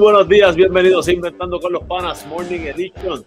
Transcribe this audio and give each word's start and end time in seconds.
Buenos 0.00 0.26
días, 0.30 0.56
bienvenidos 0.56 1.08
a 1.08 1.12
Inventando 1.12 1.60
con 1.60 1.74
los 1.74 1.84
Panas 1.84 2.26
Morning 2.26 2.60
Edition, 2.60 3.22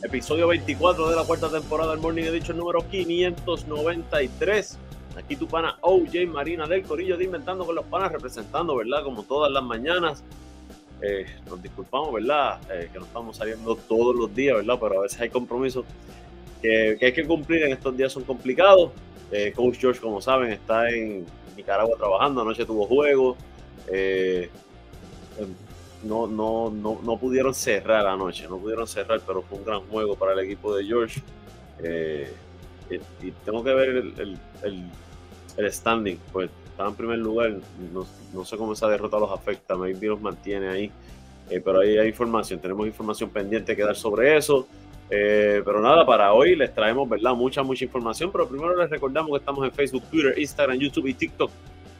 episodio 0.00 0.46
24 0.46 1.10
de 1.10 1.16
la 1.16 1.24
cuarta 1.24 1.50
temporada 1.50 1.90
del 1.90 2.00
Morning 2.00 2.22
Edition 2.22 2.56
número 2.56 2.88
593. 2.88 4.78
Aquí 5.16 5.34
tu 5.34 5.48
pana 5.48 5.76
OJ 5.80 6.24
Marina 6.28 6.68
del 6.68 6.84
Corillo 6.84 7.16
de 7.16 7.24
Inventando 7.24 7.66
con 7.66 7.74
los 7.74 7.84
Panas, 7.86 8.12
representando, 8.12 8.76
¿verdad? 8.76 9.02
Como 9.02 9.24
todas 9.24 9.50
las 9.50 9.64
mañanas. 9.64 10.22
Eh, 11.02 11.26
nos 11.50 11.60
disculpamos, 11.60 12.12
¿verdad? 12.12 12.60
Eh, 12.70 12.90
que 12.92 13.00
no 13.00 13.04
estamos 13.04 13.36
saliendo 13.36 13.74
todos 13.74 14.14
los 14.14 14.32
días, 14.32 14.54
¿verdad? 14.58 14.78
Pero 14.80 15.00
a 15.00 15.02
veces 15.02 15.20
hay 15.20 15.30
compromisos 15.30 15.84
que, 16.62 16.96
hay 17.02 17.12
que 17.12 17.26
cumplir 17.26 17.64
en 17.64 17.72
estos 17.72 17.96
días 17.96 18.12
son 18.12 18.22
complicados. 18.22 18.92
Eh, 19.32 19.52
Coach 19.52 19.78
George, 19.80 20.00
como 20.00 20.20
saben, 20.20 20.52
está 20.52 20.88
en 20.90 21.26
Nicaragua 21.56 21.96
trabajando, 21.98 22.42
anoche 22.42 22.64
tuvo 22.64 22.86
juego. 22.86 23.36
Eh, 23.88 24.48
no, 26.04 26.26
no, 26.26 26.70
no, 26.70 27.00
no 27.02 27.16
pudieron 27.18 27.54
cerrar 27.54 28.06
anoche, 28.06 28.46
no 28.48 28.58
pudieron 28.58 28.86
cerrar, 28.86 29.20
pero 29.26 29.42
fue 29.42 29.58
un 29.58 29.64
gran 29.64 29.80
juego 29.82 30.16
para 30.16 30.32
el 30.32 30.40
equipo 30.40 30.74
de 30.74 30.84
George. 30.84 31.22
Eh, 31.82 32.32
y, 33.22 33.30
tengo 33.44 33.62
que 33.62 33.74
ver 33.74 33.88
el, 33.88 34.38
el, 35.56 35.72
standing, 35.72 36.18
pues 36.32 36.50
estaba 36.70 36.88
en 36.88 36.94
primer 36.94 37.18
lugar, 37.18 37.56
no, 37.92 38.06
no, 38.32 38.44
sé 38.44 38.56
cómo 38.56 38.72
esa 38.72 38.88
derrota 38.88 39.18
los 39.18 39.30
afecta, 39.30 39.76
maybe 39.76 40.06
los 40.06 40.20
mantiene 40.20 40.68
ahí, 40.68 40.92
pero 41.64 41.80
ahí 41.80 41.98
hay 41.98 42.08
información, 42.08 42.60
tenemos 42.60 42.86
información 42.86 43.30
pendiente 43.30 43.74
que 43.74 43.82
dar 43.82 43.96
sobre 43.96 44.36
eso. 44.36 44.66
Eh, 45.10 45.62
pero 45.64 45.80
nada, 45.80 46.04
para 46.04 46.32
hoy 46.32 46.54
les 46.54 46.74
traemos, 46.74 47.08
¿verdad? 47.08 47.34
Mucha, 47.34 47.62
mucha 47.62 47.84
información. 47.84 48.30
Pero 48.30 48.48
primero 48.48 48.76
les 48.76 48.90
recordamos 48.90 49.30
que 49.30 49.38
estamos 49.38 49.64
en 49.64 49.72
Facebook, 49.72 50.02
Twitter, 50.10 50.38
Instagram, 50.38 50.78
YouTube 50.78 51.06
y 51.06 51.14
TikTok. 51.14 51.50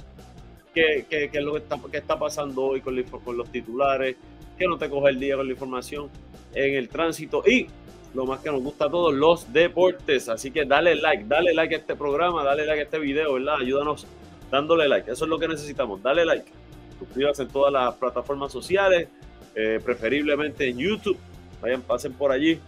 ¿Qué, 0.76 1.08
es 1.10 1.44
lo 1.44 1.54
que 1.54 1.64
está, 1.98 2.20
pasando 2.20 2.66
hoy 2.66 2.82
con, 2.82 2.96
los 2.96 3.52
titulares? 3.52 4.18
¿Qué 4.60 4.68
no 4.68 4.78
te 4.78 4.92
coge 4.92 5.10
el 5.10 5.20
día 5.20 5.38
con 5.38 5.48
la 5.48 5.54
información 5.54 6.12
en 6.54 6.76
el 6.76 6.88
tránsito? 6.88 7.42
Y 7.48 7.66
lo 8.14 8.28
más 8.28 8.42
que 8.42 8.52
nos 8.52 8.62
gusta 8.62 8.86
a 8.86 8.92
todos, 8.92 9.12
los 9.12 9.52
deportes. 9.52 10.30
Así 10.30 10.52
que 10.52 10.66
dale 10.66 10.94
like, 10.94 11.24
dale 11.28 11.56
like 11.56 11.74
a 11.74 11.80
este 11.80 11.96
programa, 11.96 12.44
dale 12.44 12.68
like 12.68 12.82
a 12.82 12.84
este 12.84 13.00
video, 13.00 13.34
¿verdad? 13.34 13.56
Ayúdanos 13.60 14.06
dándole 14.52 14.88
like. 14.88 15.10
Eso 15.10 15.26
es 15.26 15.30
lo 15.30 15.40
que 15.40 15.48
necesitamos, 15.48 16.04
dale 16.04 16.26
like. 16.26 16.52
Suscríbase 17.00 17.44
en 17.44 17.50
todas 17.50 17.74
las 17.74 17.96
plataformas 17.96 18.52
sociales, 18.52 19.08
eh, 19.56 19.80
preferiblemente 19.84 20.70
en 20.70 20.78
YouTube. 20.78 21.18
Vayan, 21.62 21.82
pasen 21.82 22.14
por 22.14 22.32
allí 22.32 22.60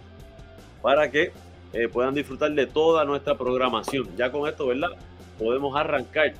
para 0.81 1.11
que 1.11 1.31
eh, 1.73 1.87
puedan 1.87 2.13
disfrutar 2.13 2.51
de 2.51 2.65
toda 2.65 3.05
nuestra 3.05 3.37
programación. 3.37 4.09
Ya 4.15 4.31
con 4.31 4.49
esto, 4.49 4.67
¿verdad? 4.67 4.89
Podemos 5.37 5.75
arrancar 5.75 6.33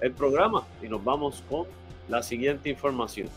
el 0.00 0.12
programa 0.12 0.66
y 0.82 0.88
nos 0.88 1.04
vamos 1.04 1.44
con 1.48 1.66
la 2.08 2.22
siguiente 2.22 2.70
información. 2.70 3.28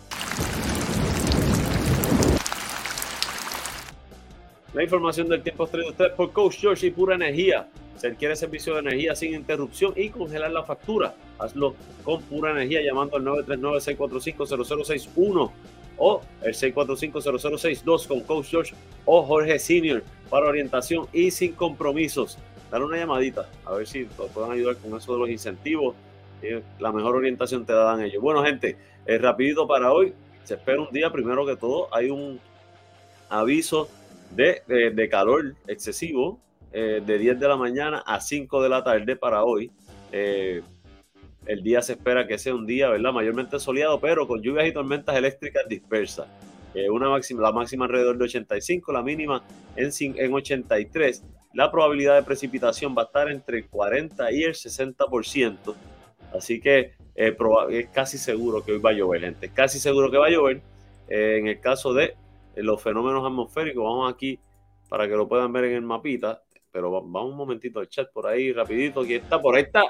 La 4.74 4.84
información 4.84 5.28
del 5.28 5.44
tiempo 5.44 5.66
es 5.66 5.72
traída 5.72 6.16
por 6.16 6.32
Coach 6.32 6.60
George 6.60 6.88
y 6.88 6.92
Pura 6.92 7.16
Energía. 7.16 7.68
Si 8.02 8.10
quiere 8.14 8.36
servicio 8.36 8.74
de 8.74 8.80
energía 8.80 9.16
sin 9.16 9.36
interrupción 9.36 9.94
y 9.96 10.10
congelar 10.10 10.50
la 10.50 10.64
factura, 10.64 11.14
hazlo 11.38 11.76
con 12.04 12.24
Pura 12.24 12.50
Energía 12.50 12.82
llamando 12.82 13.18
al 13.18 13.26
939-645-0061 13.46 15.52
o 15.98 16.22
el 16.42 16.54
645-0062 16.56 18.08
con 18.08 18.22
Coach 18.22 18.48
George 18.48 18.74
o 19.06 19.22
Jorge 19.22 19.60
Senior 19.60 20.02
para 20.32 20.48
orientación 20.48 21.06
y 21.14 21.30
sin 21.30 21.54
compromisos. 21.54 22.40
Dale 22.72 22.86
una 22.86 22.98
llamadita 22.98 23.48
a 23.66 23.74
ver 23.74 23.86
si 23.86 24.06
te 24.06 24.24
pueden 24.34 24.52
ayudar 24.52 24.78
con 24.78 24.98
eso 24.98 25.14
de 25.14 25.20
los 25.20 25.30
incentivos. 25.30 25.94
La 26.80 26.92
mejor 26.92 27.18
orientación 27.18 27.68
te 27.68 27.74
dan 27.74 28.02
ellos. 28.02 28.20
Bueno, 28.20 28.44
gente, 28.44 28.78
es 29.06 29.22
rapidito 29.22 29.68
para 29.68 29.94
hoy. 29.94 30.12
Se 30.44 30.56
espera 30.56 30.82
un 30.82 30.92
día, 30.92 31.12
primero 31.12 31.46
que 31.46 31.56
todo, 31.56 31.88
hay 31.94 32.10
un 32.10 32.40
aviso 33.30 33.90
de, 34.32 35.08
calor 35.12 35.54
excesivo 35.68 36.40
eh, 36.74 37.02
de 37.06 37.18
10 37.18 37.40
de 37.40 37.48
la 37.48 37.58
mañana 37.58 38.04
a 38.06 38.22
5 38.22 38.62
de 38.64 38.70
la 38.70 38.84
tarde 38.84 39.16
para 39.16 39.44
hoy. 39.44 39.72
Eh, 40.12 40.62
el 41.46 41.64
día 41.64 41.82
se 41.82 41.94
espera 41.94 42.28
que 42.28 42.38
sea 42.38 42.56
un 42.56 42.66
día, 42.66 42.90
¿verdad? 42.90 43.12
Mayormente 43.12 43.60
soleado, 43.60 44.00
pero 44.00 44.28
con 44.28 44.42
lluvias 44.42 44.68
y 44.68 44.72
tormentas 44.72 45.16
eléctricas 45.16 45.68
dispersas. 45.68 46.28
Eh, 46.74 46.90
una 46.90 47.10
máxima, 47.10 47.42
la 47.42 47.52
máxima 47.52 47.86
alrededor 47.86 48.18
de 48.18 48.24
85, 48.26 48.94
la 48.94 49.02
mínima 49.02 49.44
en, 49.76 49.90
en 50.00 50.34
83. 50.34 51.24
La 51.54 51.70
probabilidad 51.70 52.16
de 52.16 52.24
precipitación 52.24 52.96
va 52.98 53.02
a 53.02 53.06
estar 53.06 53.30
entre 53.30 53.58
el 53.58 53.68
40 53.68 54.32
y 54.32 54.44
el 54.44 54.54
60%. 54.54 55.76
Así 56.34 56.62
que 56.62 56.94
es 57.16 57.90
casi 57.92 58.18
seguro 58.18 58.64
que 58.64 58.72
hoy 58.72 58.80
va 58.80 58.92
a 58.92 58.94
llover, 58.94 59.22
gente. 59.22 59.50
Casi 59.50 59.80
seguro 59.80 60.10
que 60.10 60.18
va 60.18 60.28
a 60.28 60.30
llover. 60.30 60.62
en 61.10 61.48
el 61.48 61.60
caso 61.60 61.94
de 61.94 62.16
los 62.56 62.82
fenómenos 62.82 63.26
atmosféricos. 63.26 63.84
Vamos 63.84 64.14
aquí 64.14 64.40
para 64.88 65.08
que 65.08 65.16
lo 65.16 65.28
puedan 65.28 65.52
ver 65.52 65.66
en 65.66 65.74
el 65.74 65.82
mapita. 65.82 66.42
Pero 66.72 66.90
vamos 66.90 67.32
un 67.32 67.38
momentito 67.38 67.80
al 67.80 67.90
chat 67.90 68.12
por 68.12 68.28
ahí, 68.28 68.54
rapidito. 68.54 69.02
Aquí 69.02 69.16
está, 69.16 69.42
por 69.42 69.56
ahí 69.56 69.64
está 69.64 69.84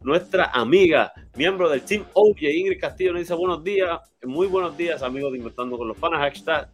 nuestra 0.00 0.50
amiga, 0.52 1.12
miembro 1.36 1.68
del 1.70 1.82
Team 1.82 2.04
OJ, 2.12 2.42
Ingrid 2.42 2.80
Castillo, 2.80 3.12
nos 3.12 3.20
dice 3.20 3.34
buenos 3.34 3.64
días, 3.64 4.00
muy 4.22 4.46
buenos 4.46 4.76
días, 4.76 5.02
amigos 5.02 5.32
de 5.32 5.38
Inventando 5.38 5.78
con 5.78 5.88
los 5.88 5.96
Panas, 5.96 6.20
hashtag 6.20 6.68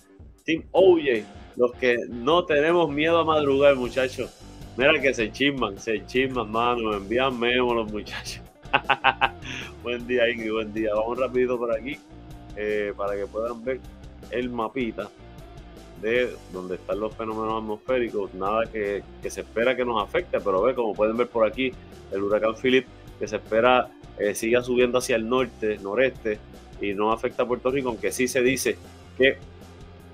Team 0.45 0.65
OJ, 0.73 1.25
los 1.57 1.73
que 1.75 1.97
no 2.09 2.45
tenemos 2.45 2.91
miedo 2.91 3.19
a 3.19 3.25
madrugar, 3.25 3.77
muchachos. 3.77 4.37
Mira 4.77 4.99
que 5.01 5.13
se 5.15 5.31
chisman, 5.31 5.79
se 5.79 6.05
chisman, 6.07 6.51
mano, 6.51 6.95
envían 6.95 7.39
memos 7.39 7.77
los 7.77 7.93
muchachos. 7.93 8.43
buen 9.83 10.07
día, 10.07 10.29
Ingrid, 10.29 10.53
buen 10.53 10.73
día. 10.73 10.95
Vamos 10.95 11.19
rapidito 11.19 11.59
por 11.59 11.73
aquí 11.73 11.99
eh, 12.57 12.93
para 12.97 13.15
que 13.15 13.27
puedan 13.27 13.63
ver 13.63 13.81
el 14.31 14.49
mapita 14.49 15.09
de 16.01 16.35
donde 16.53 16.77
están 16.77 17.01
los 17.01 17.15
fenómenos 17.15 17.63
atmosféricos, 17.63 18.35
nada 18.35 18.67
que, 18.67 19.03
se 19.29 19.41
espera 19.41 19.77
que 19.77 19.85
nos 19.85 20.03
afecte, 20.03 20.41
pero 20.41 20.63
ve, 20.63 20.75
como 20.75 20.95
pueden 20.95 21.17
ver 21.17 21.29
por 21.29 21.47
aquí, 21.47 21.73
el 22.13 22.23
huracán 22.23 22.55
Philip, 22.57 22.87
que 23.19 23.29
se 23.29 23.37
espera 23.37 23.91
eh, 24.19 24.35
siga 24.35 24.63
subiendo 24.63 24.99
hacia 24.99 25.17
el 25.17 25.29
norte, 25.29 25.79
noreste, 25.79 26.39
y 26.81 26.95
no 26.95 27.13
afecta 27.13 27.43
a 27.43 27.47
Puerto 27.47 27.71
Rico, 27.71 27.91
aunque 27.91 28.13
sí 28.13 28.29
se 28.29 28.43
dice 28.43 28.77
que 29.19 29.37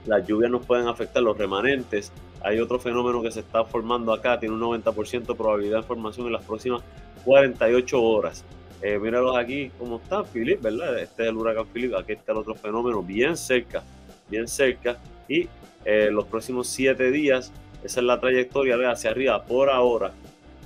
las 0.07 0.27
lluvias 0.27 0.51
nos 0.51 0.67
pueden 0.67 0.89
afectar 0.89 1.23
los 1.23 1.37
remanentes. 1.37 2.13
Hay 2.43 2.61
otro 2.61 2.79
fenómeno 2.79 3.23
que 3.23 3.31
se 3.31 3.41
está 3.41 3.65
formando 3.65 4.13
acá, 4.13 4.39
tiene 4.39 4.55
un 4.55 4.61
90% 4.61 5.27
de 5.27 5.35
probabilidad 5.35 5.79
de 5.79 5.83
formación 5.85 6.27
en 6.27 6.33
las 6.33 6.45
próximas 6.45 6.83
48 7.25 8.03
horas. 8.03 8.45
Eh, 8.83 8.99
míralos 8.99 9.37
aquí 9.37 9.71
cómo 9.79 9.97
está 9.97 10.23
Philip, 10.23 10.61
¿verdad? 10.61 10.99
Este 10.99 11.23
es 11.25 11.29
el 11.31 11.37
huracán 11.37 11.67
Philip, 11.73 11.95
aquí 11.95 12.13
está 12.13 12.33
el 12.33 12.39
otro 12.39 12.55
fenómeno 12.55 13.03
bien 13.03 13.37
cerca, 13.37 13.83
bien 14.29 14.47
cerca. 14.47 14.99
Y 15.29 15.49
eh, 15.87 16.11
los 16.11 16.27
próximos 16.27 16.67
siete 16.67 17.11
días. 17.11 17.51
Esa 17.83 18.01
es 18.01 18.07
la 18.07 18.21
trayectoria 18.21 18.77
hacia 18.91 19.11
arriba. 19.11 19.45
Por 19.45 19.71
ahora 19.71 20.13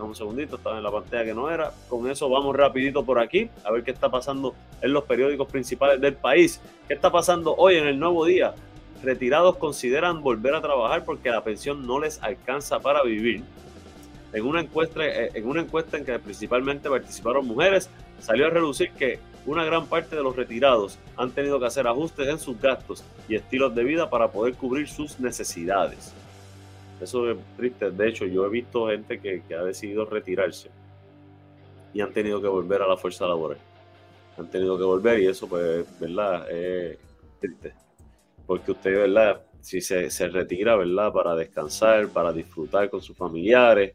un 0.02 0.14
segundito, 0.14 0.56
estaba 0.56 0.76
en 0.76 0.82
la 0.82 0.90
pantalla 0.90 1.24
que 1.24 1.34
no 1.34 1.50
era. 1.50 1.72
Con 1.88 2.10
eso 2.10 2.28
vamos 2.28 2.56
rapidito 2.56 3.04
por 3.04 3.18
aquí 3.18 3.48
a 3.64 3.70
ver 3.70 3.84
qué 3.84 3.92
está 3.92 4.10
pasando 4.10 4.54
en 4.80 4.92
los 4.92 5.04
periódicos 5.04 5.48
principales 5.48 6.00
del 6.00 6.14
país. 6.14 6.60
¿Qué 6.88 6.94
está 6.94 7.10
pasando 7.10 7.54
hoy 7.54 7.76
en 7.76 7.86
el 7.86 7.98
nuevo 7.98 8.24
día? 8.24 8.54
Retirados 9.02 9.56
consideran 9.56 10.22
volver 10.22 10.54
a 10.54 10.60
trabajar 10.60 11.04
porque 11.04 11.30
la 11.30 11.44
pensión 11.44 11.86
no 11.86 12.00
les 12.00 12.22
alcanza 12.22 12.80
para 12.80 13.02
vivir. 13.02 13.42
En 14.32 14.44
una, 14.44 14.60
encuesta, 14.60 15.06
eh, 15.06 15.30
en 15.34 15.46
una 15.46 15.60
encuesta 15.60 15.96
en 15.96 16.04
que 16.04 16.18
principalmente 16.18 16.90
participaron 16.90 17.46
mujeres, 17.46 17.88
salió 18.18 18.46
a 18.46 18.50
relucir 18.50 18.90
que 18.90 19.20
una 19.46 19.64
gran 19.64 19.86
parte 19.86 20.16
de 20.16 20.22
los 20.22 20.34
retirados 20.34 20.98
han 21.16 21.30
tenido 21.30 21.60
que 21.60 21.66
hacer 21.66 21.86
ajustes 21.86 22.26
en 22.26 22.38
sus 22.38 22.60
gastos 22.60 23.04
y 23.28 23.36
estilos 23.36 23.74
de 23.74 23.84
vida 23.84 24.10
para 24.10 24.32
poder 24.32 24.54
cubrir 24.54 24.88
sus 24.88 25.20
necesidades. 25.20 26.12
Eso 27.00 27.30
es 27.30 27.38
triste. 27.56 27.90
De 27.90 28.08
hecho, 28.08 28.26
yo 28.26 28.46
he 28.46 28.48
visto 28.48 28.88
gente 28.88 29.20
que, 29.20 29.42
ha 29.54 29.62
decidido 29.62 30.04
retirarse 30.04 30.70
y 31.92 32.00
han 32.00 32.12
tenido 32.12 32.40
que 32.40 32.48
volver 32.48 32.82
a 32.82 32.88
la 32.88 32.96
fuerza 32.96 33.26
laboral. 33.26 33.58
Han 34.36 34.50
tenido 34.50 34.76
que 34.76 34.84
volver 34.84 35.20
y 35.20 35.26
eso, 35.26 35.48
pues, 35.48 35.86
¿verdad? 36.00 36.50
Es 36.50 36.98
triste. 37.40 37.72
Porque 38.46 38.72
usted, 38.72 38.92
¿verdad? 38.92 39.42
Si 39.60 39.80
se, 39.80 40.10
se 40.10 40.28
retira, 40.28 40.76
¿verdad? 40.76 41.12
Para 41.12 41.34
descansar, 41.34 42.08
para 42.08 42.32
disfrutar 42.32 42.90
con 42.90 43.00
sus 43.00 43.16
familiares, 43.16 43.94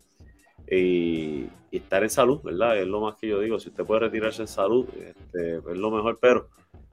y, 0.72 1.48
estar 1.72 2.04
en 2.04 2.10
salud, 2.10 2.42
¿verdad? 2.44 2.80
Es 2.80 2.88
lo 2.88 3.02
más 3.02 3.16
que 3.16 3.28
yo 3.28 3.40
digo. 3.40 3.60
Si 3.60 3.70
usted 3.70 3.86
puede 3.86 4.02
retirarse 4.02 4.42
en 4.42 4.48
salud, 4.48 4.88
este, 4.96 5.58
es 5.58 5.78
lo 5.78 5.92
mejor, 5.92 6.18
pero 6.20 6.48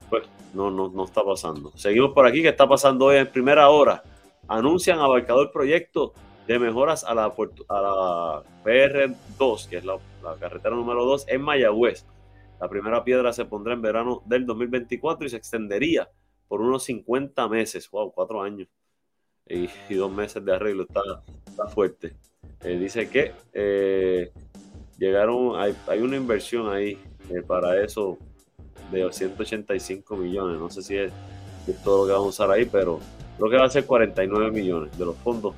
pues 0.09 0.23
no, 0.53 0.69
no, 0.69 0.89
no 0.89 1.05
está 1.05 1.23
pasando. 1.23 1.71
Seguimos 1.75 2.13
por 2.13 2.25
aquí. 2.27 2.41
¿Qué 2.41 2.49
está 2.49 2.67
pasando 2.67 3.05
hoy 3.05 3.17
en 3.17 3.27
primera 3.27 3.69
hora? 3.69 4.03
Anuncian 4.47 4.99
abarcador 4.99 5.51
proyecto 5.51 6.13
de 6.47 6.59
mejoras 6.59 7.03
a 7.03 7.13
la, 7.13 7.25
a 7.25 7.81
la 7.81 8.43
PR2, 8.63 9.67
que 9.67 9.77
es 9.77 9.85
la, 9.85 9.99
carretera 10.39 10.75
número 10.75 11.05
2 11.05 11.25
en 11.27 11.41
Mayagüez. 11.41 12.05
La 12.59 12.69
primera 12.69 13.03
piedra 13.03 13.33
se 13.33 13.45
pondrá 13.45 13.73
en 13.73 13.81
verano 13.81 14.23
del 14.25 14.45
2024 14.45 15.27
y 15.27 15.29
se 15.29 15.37
extendería 15.37 16.09
por 16.47 16.61
unos 16.61 16.83
50 16.83 17.47
meses. 17.49 17.89
Wow, 17.91 18.11
cuatro 18.11 18.41
años. 18.41 18.67
Y, 19.45 19.67
dos 19.93 20.11
meses 20.11 20.43
de 20.43 20.53
arreglo. 20.53 20.83
Está, 20.83 21.01
está 21.45 21.67
fuerte. 21.67 22.15
Eh, 22.61 22.77
dice 22.77 23.09
que 23.09 23.33
eh, 23.53 24.31
llegaron, 24.97 25.59
hay, 25.59 25.75
hay, 25.87 25.99
una 25.99 26.15
inversión 26.15 26.73
ahí 26.73 26.97
eh, 27.29 27.41
para 27.45 27.81
eso 27.83 28.17
de 28.91 29.11
185 29.11 30.15
millones. 30.15 30.59
No 30.59 30.69
sé 30.69 30.81
si 30.81 30.97
es, 30.97 31.11
todo 31.83 32.01
lo 32.01 32.07
que 32.07 32.13
vamos 32.13 32.27
a 32.27 32.43
usar 32.43 32.51
ahí, 32.51 32.65
pero 32.65 32.99
creo 33.37 33.49
que 33.49 33.57
va 33.57 33.65
a 33.65 33.69
ser 33.69 33.85
49 33.85 34.51
millones 34.51 34.97
de 34.97 35.05
los 35.05 35.15
fondos 35.17 35.55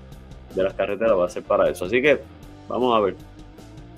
de 0.53 0.63
las 0.63 0.73
carreteras, 0.73 1.17
va 1.17 1.25
a 1.25 1.29
ser 1.29 1.43
para 1.43 1.69
eso. 1.69 1.85
Así 1.85 2.01
que 2.01 2.19
vamos 2.67 2.95
a 2.95 2.99
ver 2.99 3.15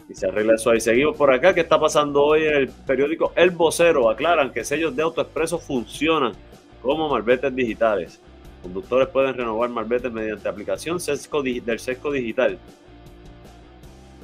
si 0.07 0.16
se 0.16 0.28
arregla 0.28 0.56
eso 0.56 0.69
ahí. 0.69 0.80
Seguimos 0.80 1.16
por 1.16 1.31
acá. 1.31 1.54
¿Qué 1.54 1.62
está 1.62 1.80
pasando 1.80 2.24
hoy 2.24 2.45
en 2.45 2.56
el 2.56 2.69
periódico 2.69 3.33
El 3.36 3.51
Vocero? 3.51 4.10
Aclaran 4.10 4.51
que 4.51 4.63
sellos 4.63 4.95
de 4.95 5.04
AutoExpreso 5.04 5.57
funcionan 5.60 6.33
como 6.81 7.10
malbetes 7.10 7.56
digitales. 7.56 8.19
Conductores 8.62 9.07
pueden 9.07 9.33
renovar 9.36 9.69
malbetes 9.69 10.12
mediante 10.12 10.48
aplicación 10.48 10.98
del 10.98 11.80
sesco 11.80 12.12
digital 12.12 12.60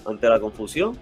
ante 0.05 0.29
la 0.29 0.39
confusión 0.39 0.98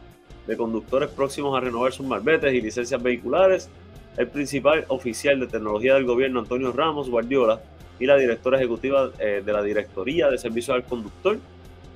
de 0.48 0.56
conductores 0.56 1.10
próximos 1.10 1.58
a 1.58 1.60
renovar 1.60 1.91
sus 1.91 2.06
malbetes 2.06 2.53
y 2.53 2.62
licencias 2.62 3.01
vehiculares, 3.01 3.70
el 4.18 4.27
principal 4.27 4.86
oficial 4.88 5.39
de 5.39 5.48
tecnología 5.48 5.96
del 5.96 6.06
gobierno, 6.06 6.39
Antonio 6.39 6.72
Ramos 6.72 7.10
Guardiola, 7.10 7.62
y 8.00 8.06
la 8.06 8.18
directora 8.18 8.58
ejecutiva 8.58 9.12
eh, 9.20 9.42
de 9.46 9.54
la 9.54 9.64
Directoría 9.64 10.30
de 10.30 10.38
Servicios 10.38 10.75
al 10.75 10.84
Conductor, 10.84 11.38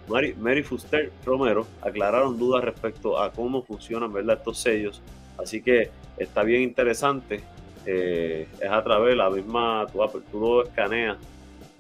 Mary, 0.08 0.64
Fuster 0.64 1.12
Romero, 1.24 1.68
aclararon 1.82 2.38
dudas 2.38 2.64
respecto 2.64 3.20
a 3.20 3.32
cómo 3.32 3.62
funcionan 3.62 4.12
¿verdad? 4.12 4.38
estos 4.38 4.58
sellos. 4.58 5.02
Así 5.38 5.62
que 5.62 5.92
está 6.18 6.44
bien 6.44 6.64
interesante. 6.64 7.42
Eh, 7.86 8.48
es 8.60 8.70
a 8.70 8.84
través 8.84 9.12
de 9.12 9.16
la 9.16 9.30
misma, 9.30 9.86
tú, 9.92 10.00
tú 10.32 10.62
escaneas 10.62 11.18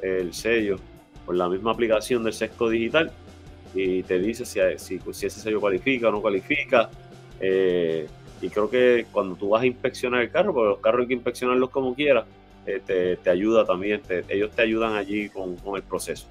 el 0.02 0.34
sello 0.34 0.78
por 1.26 1.36
la 1.36 1.50
misma 1.50 1.72
aplicación 1.72 2.24
del 2.24 2.34
sesco 2.34 2.70
digital 2.70 3.12
y 3.74 4.04
te 4.04 4.18
dice 4.20 4.46
si, 4.46 4.60
si, 4.78 5.00
si 5.12 5.26
ese 5.26 5.40
sello 5.40 5.60
cualifica 5.60 6.10
o 6.10 6.12
no 6.12 6.22
cualifica. 6.22 6.90
Eh, 7.40 8.08
y 8.42 8.50
creo 8.50 8.70
que 8.70 9.06
cuando 9.12 9.36
tú 9.36 9.50
vas 9.50 9.64
a 9.64 9.66
inspeccionar 9.66 10.22
el 10.22 10.32
carro, 10.32 10.54
porque 10.54 10.70
los 10.70 10.80
carros 10.80 11.02
hay 11.02 11.08
que 11.08 11.14
inspeccionarlos 11.14 11.70
como 11.70 11.94
quieras, 11.94 12.26
eh, 12.76 13.18
te, 13.22 13.30
ayuda 13.30 13.66
también, 13.66 14.02
ellos 14.28 14.52
te 14.52 14.62
ayudan 14.62 14.96
allí 14.96 15.30
con, 15.30 15.58
el 15.76 15.84
proceso. 15.84 16.28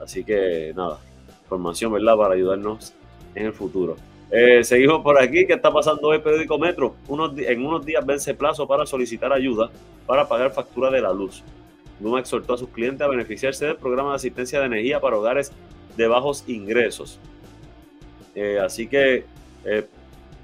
Así 0.00 0.24
que 0.24 0.72
nada, 0.74 0.98
información, 1.42 1.92
¿verdad? 1.92 2.16
Para 2.16 2.34
ayudarnos 2.34 2.94
en 3.34 3.46
el 3.46 3.52
futuro. 3.52 3.96
Eh, 4.32 4.64
seguimos 4.64 5.02
por 5.02 5.20
aquí. 5.20 5.46
¿Qué 5.46 5.54
está 5.54 5.72
pasando 5.72 6.08
hoy, 6.08 6.18
Periódico 6.18 6.58
Metro? 6.58 6.96
En 7.08 7.64
unos 7.64 7.84
días 7.84 8.04
vence 8.04 8.34
plazo 8.34 8.66
para 8.66 8.86
solicitar 8.86 9.32
ayuda 9.32 9.70
para 10.06 10.28
pagar 10.28 10.52
factura 10.52 10.90
de 10.90 11.00
la 11.00 11.12
luz. 11.12 11.44
Luma 12.00 12.20
exhortó 12.20 12.54
a 12.54 12.58
sus 12.58 12.68
clientes 12.70 13.02
a 13.02 13.08
beneficiarse 13.08 13.66
del 13.66 13.76
programa 13.76 14.10
de 14.10 14.16
asistencia 14.16 14.58
de 14.60 14.66
energía 14.66 15.00
para 15.00 15.16
hogares 15.16 15.52
de 15.96 16.08
bajos 16.08 16.44
ingresos. 16.48 17.20
Eh, 18.34 18.58
así 18.58 18.86
que, 18.86 19.24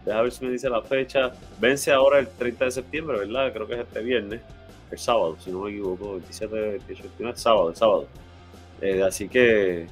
deja 0.04 0.22
ver 0.22 0.32
si 0.32 0.44
me 0.44 0.52
dice 0.52 0.68
la 0.68 0.82
fecha. 0.82 1.32
Vence 1.58 1.90
ahora 1.90 2.18
el 2.18 2.28
30 2.28 2.66
de 2.66 2.70
septiembre, 2.70 3.18
¿verdad? 3.18 3.52
Creo 3.52 3.66
que 3.66 3.74
es 3.74 3.80
este 3.80 4.00
viernes, 4.00 4.40
el 4.90 4.98
sábado, 4.98 5.36
si 5.38 5.50
no 5.50 5.60
me 5.60 5.70
equivoco, 5.70 6.12
27, 6.12 6.54
28, 6.54 7.02
29, 7.02 7.38
sábado, 7.38 7.70
el 7.70 7.76
sábado. 7.76 8.06
Eh, 8.80 9.02
así 9.02 9.28
que, 9.28 9.86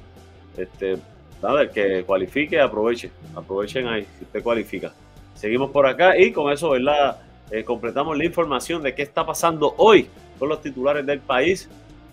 este, 0.57 0.97
nada, 1.41 1.63
el 1.63 1.69
que 1.69 2.03
cualifique, 2.03 2.59
aproveche, 2.59 3.11
aprovechen 3.35 3.87
ahí, 3.87 4.05
si 4.17 4.25
usted 4.25 4.43
cualifica. 4.43 4.93
Seguimos 5.35 5.71
por 5.71 5.85
acá 5.85 6.17
y 6.17 6.31
con 6.31 6.51
eso, 6.51 6.69
¿verdad? 6.69 7.19
Eh, 7.51 7.63
completamos 7.63 8.17
la 8.17 8.25
información 8.25 8.81
de 8.81 8.95
qué 8.95 9.03
está 9.03 9.25
pasando 9.25 9.75
hoy 9.77 10.07
con 10.39 10.49
los 10.49 10.61
titulares 10.61 11.05
del 11.05 11.19
país. 11.19 11.69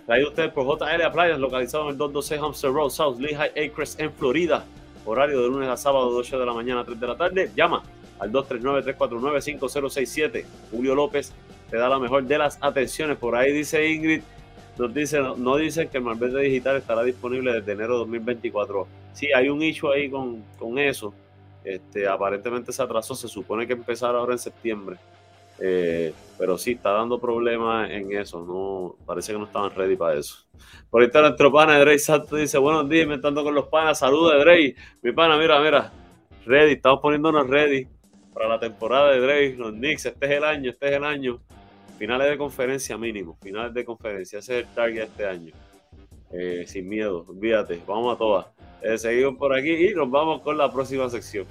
Traído 0.06 0.28
usted 0.28 0.52
por 0.52 0.66
JL 0.66 1.02
Appliance, 1.02 1.38
localizado 1.38 1.84
en 1.84 1.90
el 1.90 1.96
226 1.96 2.42
Homestead 2.42 2.70
Road, 2.70 2.90
South 2.90 3.18
Lehigh 3.18 3.50
Acres, 3.50 3.96
en 3.98 4.12
Florida. 4.12 4.64
Horario 5.04 5.40
de 5.40 5.48
lunes 5.48 5.68
a 5.68 5.76
sábado, 5.76 6.12
de 6.12 6.18
8 6.18 6.38
de 6.38 6.46
la 6.46 6.52
mañana 6.52 6.80
a 6.80 6.84
3 6.84 7.00
de 7.00 7.06
la 7.06 7.16
tarde. 7.16 7.50
Llama 7.56 7.82
al 8.18 8.30
239-349-5067. 8.32 10.44
Julio 10.70 10.94
López 10.94 11.32
te 11.72 11.78
da 11.78 11.88
la 11.88 11.98
mejor 11.98 12.22
de 12.24 12.36
las 12.36 12.58
atenciones. 12.60 13.16
Por 13.16 13.34
ahí 13.34 13.50
dice 13.50 13.88
Ingrid, 13.88 14.20
nos 14.76 14.92
dice, 14.92 15.22
no, 15.22 15.56
dicen 15.56 15.88
que 15.88 15.96
el 15.96 16.04
Marbete 16.04 16.38
Digital 16.40 16.76
estará 16.76 17.02
disponible 17.02 17.50
desde 17.50 17.72
enero 17.72 17.94
de 17.94 17.98
2024. 18.00 18.86
Sí, 19.14 19.28
hay 19.34 19.48
un 19.48 19.62
issue 19.62 19.90
ahí 19.90 20.10
con, 20.10 20.44
con 20.58 20.78
eso. 20.78 21.14
Este, 21.64 22.06
aparentemente 22.06 22.74
se 22.74 22.82
atrasó, 22.82 23.14
se 23.14 23.26
supone 23.26 23.66
que 23.66 23.72
empezará 23.72 24.18
ahora 24.18 24.34
en 24.34 24.38
septiembre. 24.38 24.98
Eh, 25.58 26.12
pero 26.36 26.58
sí, 26.58 26.72
está 26.72 26.90
dando 26.90 27.18
problemas 27.18 27.90
en 27.90 28.12
eso. 28.12 28.44
No, 28.44 28.96
parece 29.06 29.32
que 29.32 29.38
no 29.38 29.46
estaban 29.46 29.70
ready 29.74 29.96
para 29.96 30.18
eso. 30.18 30.44
Por 30.90 31.00
ahí 31.00 31.06
está 31.06 31.22
nuestro 31.22 31.50
pana 31.50 31.78
Drey 31.78 31.98
Santos. 31.98 32.38
Dice: 32.38 32.58
Buenos 32.58 32.86
días, 32.86 33.04
inventando 33.04 33.42
con 33.42 33.54
los 33.54 33.68
panas. 33.68 33.98
Saludos, 33.98 34.38
Drey. 34.40 34.76
Mi 35.00 35.12
pana, 35.12 35.38
mira, 35.38 35.58
mira. 35.62 35.90
Ready, 36.44 36.72
estamos 36.72 37.00
poniéndonos 37.00 37.48
ready 37.48 37.88
para 38.34 38.46
la 38.46 38.60
temporada 38.60 39.12
de 39.12 39.20
Drey. 39.20 39.56
Los 39.56 39.72
Knicks, 39.72 40.04
este 40.04 40.26
es 40.26 40.32
el 40.32 40.44
año, 40.44 40.70
este 40.70 40.88
es 40.88 40.92
el 40.92 41.04
año. 41.04 41.40
Finales 42.02 42.30
de 42.30 42.36
conferencia 42.36 42.98
mínimo, 42.98 43.38
finales 43.40 43.72
de 43.74 43.84
conferencia. 43.84 44.40
Ese 44.40 44.58
es 44.58 44.66
el 44.66 44.74
target 44.74 45.04
este 45.04 45.24
año. 45.24 45.52
Eh, 46.32 46.64
sin 46.66 46.88
miedo, 46.88 47.24
olvídate, 47.28 47.80
vamos 47.86 48.12
a 48.12 48.18
todas. 48.18 48.46
Eh, 48.82 48.98
seguimos 48.98 49.36
por 49.36 49.54
aquí 49.54 49.70
y 49.70 49.94
nos 49.94 50.10
vamos 50.10 50.42
con 50.42 50.58
la 50.58 50.72
próxima 50.72 51.08
sección. 51.08 51.46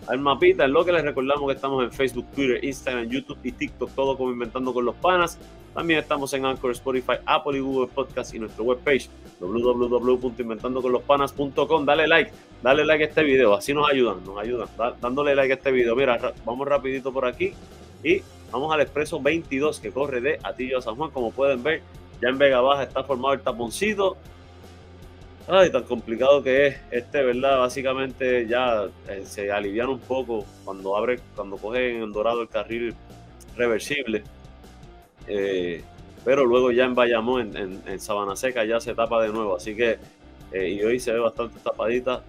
al 0.06 0.18
mapita, 0.18 0.64
en 0.64 0.72
lo 0.72 0.84
que 0.84 0.92
les 0.92 1.02
recordamos 1.02 1.48
que 1.48 1.54
estamos 1.54 1.82
en 1.82 1.90
Facebook, 1.90 2.26
Twitter, 2.34 2.62
Instagram, 2.64 3.08
YouTube 3.08 3.38
y 3.42 3.50
TikTok, 3.52 3.90
todo 3.94 4.14
como 4.16 4.30
Inventando 4.30 4.72
con 4.72 4.84
los 4.84 4.94
Panas. 4.96 5.38
También 5.74 5.98
estamos 6.00 6.32
en 6.32 6.46
Anchor, 6.46 6.70
Spotify, 6.70 7.14
Apple 7.26 7.58
y 7.58 7.60
Google 7.60 7.90
Podcast 7.92 8.32
y 8.34 8.38
nuestra 8.38 8.62
webpage 8.62 9.10
www.inventandoconlospanas.com. 9.40 11.84
Dale 11.84 12.06
like, 12.06 12.30
dale 12.62 12.84
like 12.84 13.02
a 13.04 13.08
este 13.08 13.22
video, 13.22 13.52
así 13.52 13.74
nos 13.74 13.90
ayudan, 13.90 14.24
nos 14.24 14.38
ayudan, 14.38 14.68
dándole 15.00 15.34
like 15.34 15.52
a 15.52 15.56
este 15.56 15.72
video. 15.72 15.94
Mira, 15.94 16.32
vamos 16.44 16.66
rapidito 16.66 17.12
por 17.12 17.26
aquí 17.26 17.52
y 18.02 18.22
vamos 18.56 18.74
al 18.74 18.80
expreso 18.80 19.20
22 19.20 19.80
que 19.80 19.90
corre 19.90 20.20
de 20.20 20.38
Atillo 20.42 20.78
a 20.78 20.82
San 20.82 20.96
Juan. 20.96 21.10
Como 21.10 21.30
pueden 21.30 21.62
ver, 21.62 21.82
ya 22.20 22.28
en 22.28 22.38
Vega 22.38 22.60
Baja 22.60 22.84
está 22.84 23.04
formado 23.04 23.34
el 23.34 23.40
taponcito 23.40 24.16
Ay, 25.48 25.70
tan 25.70 25.84
complicado 25.84 26.42
que 26.42 26.66
es. 26.66 26.76
Este, 26.90 27.22
¿verdad? 27.22 27.58
Básicamente 27.60 28.48
ya 28.48 28.88
eh, 29.08 29.22
se 29.24 29.52
alivian 29.52 29.88
un 29.88 30.00
poco 30.00 30.44
cuando 30.64 30.96
abre, 30.96 31.20
cuando 31.36 31.56
cogen 31.56 32.02
en 32.02 32.12
Dorado 32.12 32.42
el 32.42 32.48
carril 32.48 32.94
reversible. 33.56 34.24
Eh, 35.28 35.84
pero 36.24 36.44
luego 36.44 36.72
ya 36.72 36.84
en 36.84 36.96
Bayamón, 36.96 37.56
en, 37.56 37.80
en, 37.86 38.00
Sabana 38.00 38.34
Seca, 38.34 38.64
ya 38.64 38.80
se 38.80 38.94
tapa 38.94 39.22
de 39.22 39.28
nuevo. 39.28 39.54
Así 39.56 39.76
que, 39.76 39.98
eh, 40.52 40.68
y 40.70 40.82
hoy 40.82 40.98
se 40.98 41.12
ve 41.12 41.20
bastante 41.20 41.60
tapadita. 41.60 42.24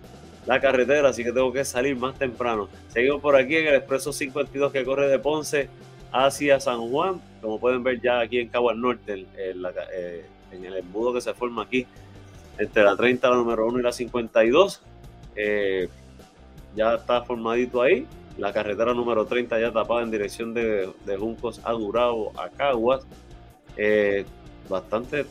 la 0.45 0.61
carretera, 0.61 1.09
así 1.09 1.23
que 1.23 1.31
tengo 1.31 1.51
que 1.51 1.65
salir 1.65 1.95
más 1.97 2.17
temprano. 2.19 2.69
Seguimos 2.89 3.19
por 3.19 3.35
aquí 3.35 3.55
en 3.55 3.67
el 3.67 3.75
Expreso 3.75 4.13
52 4.13 4.71
que 4.71 4.85
corre 4.85 5.07
de 5.07 5.19
Ponce 5.19 5.69
hacia 6.11 6.59
San 6.59 6.89
Juan, 6.89 7.21
como 7.41 7.59
pueden 7.59 7.83
ver 7.83 8.01
ya 8.01 8.19
aquí 8.19 8.39
en 8.39 8.49
Cabo 8.49 8.69
al 8.69 8.79
Norte, 8.79 9.25
eh, 9.37 10.25
en, 10.51 10.65
el 10.65 10.77
embudo 10.77 11.13
que 11.13 11.21
se 11.21 11.33
forma 11.33 11.63
aquí 11.63 11.85
entre 12.57 12.83
la 12.83 12.95
30, 12.95 13.29
la 13.29 13.35
número 13.35 13.67
1 13.67 13.79
y 13.79 13.83
la 13.83 13.91
52. 13.91 14.81
Eh, 15.35 15.89
ya 16.75 16.95
está 16.95 17.23
formadito 17.23 17.81
ahí. 17.81 18.05
La 18.37 18.53
carretera 18.53 18.93
número 18.93 19.25
30 19.25 19.59
ya 19.59 19.71
tapada 19.71 20.03
en 20.03 20.11
dirección 20.11 20.53
de, 20.53 20.91
Juncos 21.19 21.59
a 21.63 21.71
Durabo, 21.71 22.31
a 22.39 22.49
Caguas. 22.49 23.05
Eh, 23.75 24.25
bastante, 24.69 25.25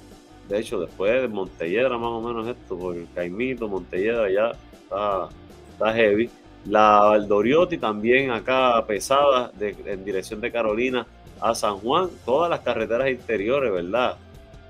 de 0.49 0.59
hecho, 0.59 0.81
después 0.81 1.23
de 1.23 1.29
Montelledra 1.29 1.99
más 1.99 2.11
o 2.11 2.21
menos 2.21 2.49
esto, 2.49 2.79
por 2.79 2.97
Caimito, 3.15 3.69
Montelledra 3.69 4.31
ya 4.31 4.53
está, 4.73 5.29
está 5.73 5.95
heavy. 5.95 6.31
La 6.69 7.01
Valdoriotti 7.01 7.79
también 7.79 8.31
acá 8.31 8.85
pesada 8.87 9.53
en 9.61 10.05
dirección 10.05 10.41
de 10.41 10.51
Carolina 10.51 11.07
a 11.41 11.55
San 11.55 11.77
Juan. 11.77 12.09
Todas 12.25 12.51
las 12.51 12.61
carreteras 12.61 13.09
interiores, 13.09 13.73
¿verdad? 13.73 14.17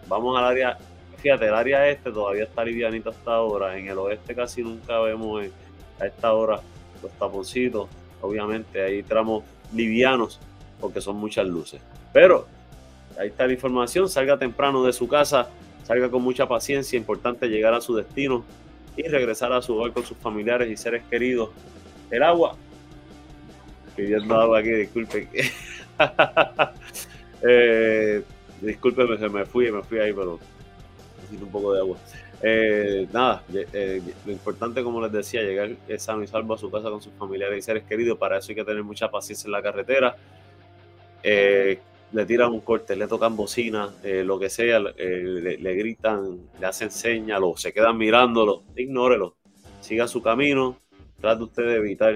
Vamos 0.07 0.37
al 0.39 0.45
área, 0.45 0.79
fíjate, 1.23 1.47
el 1.47 1.55
área 1.55 1.89
este 1.89 2.13
todavía 2.13 2.45
está 2.45 2.65
livianito 2.65 3.11
hasta 3.11 3.35
ahora. 3.35 3.79
En 3.79 3.89
el 3.89 3.97
oeste 3.99 4.35
casi 4.35 4.63
nunca 4.63 5.01
vemos 5.01 5.45
a 5.99 6.07
esta 6.07 6.35
hora 6.35 6.61
los 7.03 7.13
taponcitos. 7.13 7.89
Obviamente 8.21 8.83
hay 8.83 9.03
tramos 9.03 9.45
livianos 9.75 10.39
porque 10.81 11.01
son 11.01 11.17
muchas 11.17 11.47
luces. 11.47 11.81
Pero 12.13 12.47
ahí 13.19 13.29
está 13.29 13.47
la 13.47 13.55
información. 13.55 14.09
Salga 14.09 14.39
temprano 14.39 14.85
de 14.85 14.93
su 14.93 15.09
casa, 15.09 15.49
salga 15.85 16.11
con 16.11 16.23
mucha 16.23 16.47
paciencia. 16.47 16.99
Importante 16.99 17.49
llegar 17.49 17.73
a 17.73 17.81
su 17.81 17.97
destino 17.97 18.45
y 18.99 19.03
regresar 19.05 19.53
a 19.53 19.63
su 19.63 19.75
hogar 19.75 19.93
con 19.93 20.05
sus 20.05 20.19
familiares 20.19 20.71
y 20.71 20.77
seres 20.77 21.03
queridos. 21.09 21.51
El 22.11 22.23
agua. 22.23 22.57
Pidiendo 23.95 24.35
agua 24.41 24.59
aquí, 24.59 24.71
disculpen. 24.71 25.29
eh, 27.43 28.23
discúlpeme, 28.61 29.19
se 29.19 29.29
me 29.29 29.45
fui, 29.47 29.71
me 29.71 29.83
fui 29.83 29.99
ahí, 29.99 30.13
pero 30.13 30.39
necesito 31.17 31.45
un 31.45 31.53
poco 31.53 31.73
de 31.73 31.81
agua. 31.81 31.99
Eh, 32.43 33.09
nada, 33.13 33.43
eh, 33.53 34.03
lo 34.25 34.33
importante, 34.33 34.83
como 34.83 35.01
les 35.01 35.13
decía, 35.13 35.43
llegar 35.43 35.71
sano 35.99 36.23
y 36.23 36.27
salvo 36.27 36.55
a 36.55 36.59
su 36.59 36.71
casa 36.71 36.91
con 36.91 37.01
sus 37.01 37.13
familiares 37.15 37.59
y 37.59 37.63
seres 37.63 37.85
queridos. 37.85 38.19
Para 38.19 38.39
eso 38.39 38.51
hay 38.51 38.57
que 38.57 38.65
tener 38.65 38.83
mucha 38.85 39.11
paciencia 39.11 39.47
en 39.49 39.53
la 39.53 39.63
carretera. 39.63 40.17
Eh, 41.23 41.81
le 42.13 42.25
tiran 42.25 42.53
un 42.53 42.61
corte, 42.61 42.95
le 42.95 43.09
tocan 43.09 43.37
bocina, 43.37 43.93
lo 44.03 44.39
que 44.39 44.49
sea, 44.49 44.79
le, 44.79 45.75
gritan, 45.75 46.39
le 46.61 46.67
hacen 46.67 46.91
señas, 46.91 47.41
se 47.57 47.73
quedan 47.73 47.99
mirándolo, 47.99 48.63
ignórelo, 48.77 49.35
siga 49.81 50.07
su 50.07 50.23
camino, 50.23 50.79
trate 51.27 51.43
usted 51.43 51.65
de 51.65 51.77
evitar 51.77 52.15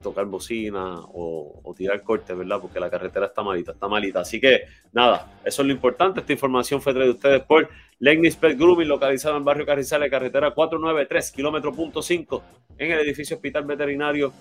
tocar 0.00 0.24
bocina 0.26 1.00
o, 1.12 1.74
tirar 1.76 2.02
cortes, 2.02 2.36
¿verdad? 2.36 2.58
Porque 2.60 2.80
la 2.80 2.90
carretera 2.90 3.26
está 3.26 3.42
malita, 3.42 3.72
está 3.72 3.88
malita. 3.88 4.20
Así 4.20 4.40
que 4.40 4.62
nada, 4.92 5.26
eso 5.44 5.62
es 5.62 5.66
lo 5.66 5.72
importante. 5.72 6.20
Esta 6.20 6.32
información 6.32 6.80
fue 6.80 6.94
traída 6.94 7.12
ustedes 7.12 7.42
por 7.42 7.68
Legnis 7.98 8.36
Pet 8.36 8.56
Grooming, 8.56 8.86
localizado 8.88 9.34
en 9.34 9.40
el 9.40 9.44
barrio 9.44 9.66
Carrizales, 9.66 10.10
carretera 10.10 10.52
493, 10.52 11.32
kilómetro 11.32 11.72
punto 11.72 12.00
5, 12.00 12.42
en 12.78 12.92
el 12.92 13.00
edificio 13.00 13.36
Hospital 13.36 13.64
Veterinario. 13.64 14.32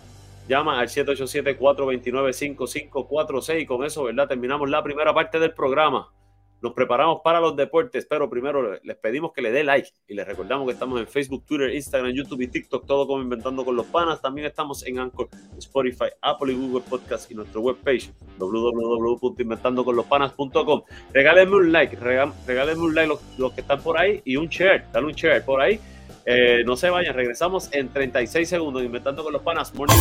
Llama 0.48 0.80
al 0.80 0.88
787-429-5546 0.88 3.62
y 3.62 3.66
con 3.66 3.84
eso, 3.84 4.06
¿verdad? 4.06 4.30
Terminamos 4.30 4.70
la 4.70 4.82
primera 4.82 5.14
parte 5.14 5.40
del 5.40 5.54
programa. 5.54 6.10
Nos 6.62 6.74
preparamos 6.74 7.22
para 7.24 7.40
los 7.40 7.56
deportes, 7.56 8.06
pero 8.10 8.30
primero 8.30 8.78
les 8.84 8.98
pedimos 8.98 9.32
que 9.32 9.42
le 9.44 9.52
dé 9.52 9.64
like 9.64 9.92
y 10.08 10.16
les 10.16 10.26
recordamos 10.26 10.66
que 10.66 10.74
estamos 10.74 11.00
en 11.00 11.06
Facebook, 11.08 11.46
Twitter, 11.46 11.72
Instagram, 11.74 12.12
YouTube 12.12 12.42
y 12.42 12.48
TikTok, 12.48 12.88
todo 12.88 13.06
como 13.06 13.22
Inventando 13.22 13.64
con 13.64 13.76
los 13.76 13.86
Panas. 13.86 14.20
También 14.22 14.48
estamos 14.48 14.84
en 14.86 14.98
Anchor, 14.98 15.30
Spotify, 15.58 16.08
Apple 16.22 16.54
y 16.54 16.56
Google 16.56 16.84
Podcast 16.90 17.30
y 17.30 17.36
nuestra 17.36 17.60
webpage 17.60 18.10
www.inventandoconlospanas.com. 18.40 20.82
Regálenme 21.14 21.58
un 21.58 21.72
like, 21.72 21.96
regálenme 21.96 22.82
un 22.82 22.96
like 22.96 23.14
los, 23.38 23.54
que 23.54 23.62
están 23.62 23.80
por 23.82 24.00
ahí 24.00 24.24
y 24.26 24.36
un 24.36 24.48
share, 24.48 24.86
dale 24.92 25.06
un 25.06 25.14
share 25.14 25.46
por 25.46 25.62
ahí. 25.62 25.80
Eh, 26.26 26.64
no 26.66 26.76
se 26.76 26.90
vayan, 26.90 27.14
regresamos 27.14 27.72
en 27.72 27.94
36 27.94 28.50
segundos 28.50 28.84
Inventando 28.84 29.24
con 29.24 29.32
los 29.32 29.44
Panas. 29.44 29.76
Morning. 29.76 29.96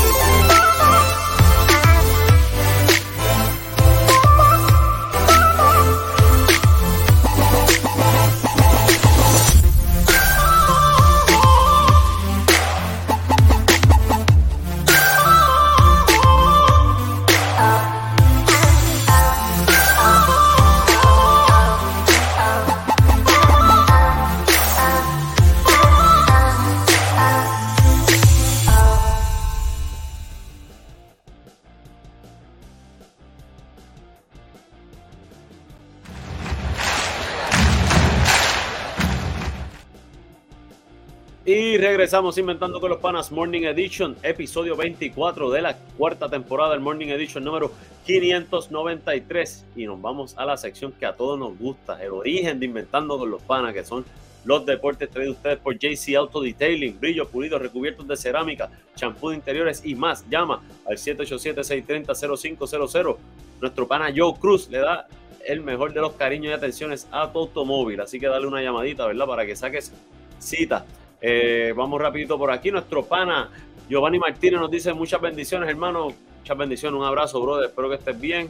Regresamos 41.46 42.36
inventando 42.38 42.80
con 42.80 42.90
los 42.90 42.98
panas 42.98 43.30
Morning 43.30 43.62
Edition, 43.62 44.16
episodio 44.24 44.74
24 44.74 45.48
de 45.50 45.62
la 45.62 45.76
cuarta 45.96 46.28
temporada 46.28 46.72
del 46.72 46.80
Morning 46.80 47.06
Edition 47.06 47.44
número 47.44 47.70
593 48.04 49.66
y 49.76 49.86
nos 49.86 50.02
vamos 50.02 50.36
a 50.36 50.44
la 50.44 50.56
sección 50.56 50.90
que 50.90 51.06
a 51.06 51.14
todos 51.14 51.38
nos 51.38 51.56
gusta, 51.56 52.02
el 52.02 52.10
origen 52.10 52.58
de 52.58 52.66
inventando 52.66 53.16
con 53.16 53.30
los 53.30 53.40
panas, 53.42 53.72
que 53.74 53.84
son 53.84 54.04
los 54.44 54.66
deportes 54.66 55.08
traídos 55.08 55.36
ustedes 55.36 55.58
por 55.58 55.78
JC 55.78 56.16
Auto 56.16 56.40
Detailing, 56.40 56.98
brillos 56.98 57.28
pulidos, 57.28 57.62
recubiertos 57.62 58.08
de 58.08 58.16
cerámica, 58.16 58.68
champú 58.96 59.30
de 59.30 59.36
interiores 59.36 59.82
y 59.84 59.94
más. 59.94 60.28
Llama 60.28 60.64
al 60.84 60.96
787-630-0500. 60.96 63.16
Nuestro 63.60 63.86
pana 63.86 64.12
Joe 64.14 64.34
Cruz 64.40 64.68
le 64.68 64.78
da 64.78 65.06
el 65.46 65.60
mejor 65.60 65.92
de 65.92 66.00
los 66.00 66.14
cariños 66.14 66.50
y 66.50 66.54
atenciones 66.54 67.06
a 67.12 67.30
tu 67.30 67.38
automóvil, 67.38 68.00
así 68.00 68.18
que 68.18 68.26
dale 68.26 68.48
una 68.48 68.62
llamadita, 68.62 69.06
¿verdad? 69.06 69.26
Para 69.26 69.46
que 69.46 69.54
saques 69.54 69.92
cita. 70.40 70.84
Eh, 71.20 71.72
vamos 71.76 72.00
rapidito 72.00 72.38
por 72.38 72.50
aquí. 72.50 72.70
Nuestro 72.70 73.04
pana 73.04 73.50
Giovanni 73.88 74.18
Martínez 74.18 74.60
nos 74.60 74.70
dice 74.70 74.92
muchas 74.92 75.20
bendiciones, 75.20 75.68
hermano. 75.68 76.08
Muchas 76.38 76.56
bendiciones. 76.56 76.98
Un 76.98 77.06
abrazo, 77.06 77.40
brother. 77.40 77.68
Espero 77.68 77.88
que 77.88 77.96
estés 77.96 78.20
bien. 78.20 78.48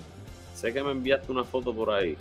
Sé 0.55 0.73
que 0.73 0.83
me 0.83 0.93
enviaste 0.93 1.31
una 1.31 1.45
foto 1.45 1.75
por 1.75 1.91
ahí. 1.91 2.17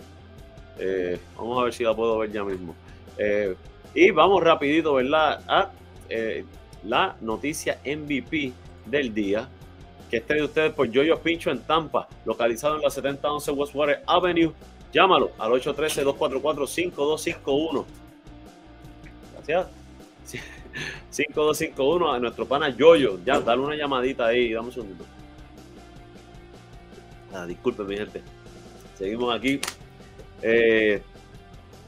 Eh, 0.78 1.18
vamos 1.36 1.60
a 1.60 1.64
ver 1.64 1.72
si 1.72 1.84
la 1.84 1.94
puedo 1.94 2.18
ver 2.18 2.30
ya 2.30 2.44
mismo. 2.44 2.74
Eh, 3.18 3.54
y 3.94 4.10
vamos 4.10 4.42
rapidito, 4.42 4.94
¿verdad? 4.94 5.42
A 5.48 5.70
la 6.84 7.16
noticia 7.20 7.80
MVP 7.84 8.52
del 8.84 9.12
día, 9.12 9.48
que 10.10 10.18
es 10.18 10.28
de 10.28 10.42
ustedes 10.42 10.72
por 10.72 10.92
Joyo 10.92 11.18
Pincho 11.20 11.50
en 11.50 11.60
Tampa, 11.60 12.06
localizado 12.24 12.76
en 12.76 12.82
la 12.82 12.90
7011 12.90 13.50
Westwater 13.52 14.02
Avenue. 14.06 14.52
Llámalo 14.92 15.32
al 15.38 15.52
813-244-5251. 15.52 17.84
Gracias. 19.34 19.66
5251 20.26 22.12
a 22.12 22.18
nuestro 22.18 22.46
pana 22.46 22.68
Yoyo. 22.68 23.18
Ya, 23.24 23.40
dale 23.40 23.62
una 23.62 23.76
llamadita 23.76 24.26
ahí, 24.26 24.52
dame 24.52 24.68
un 24.68 24.72
segundito. 24.72 25.04
Ah, 27.32 27.46
disculpe, 27.46 27.84
mi 27.84 27.96
gente. 27.96 28.22
Seguimos 28.94 29.34
aquí. 29.34 29.60
Eh, 30.42 31.02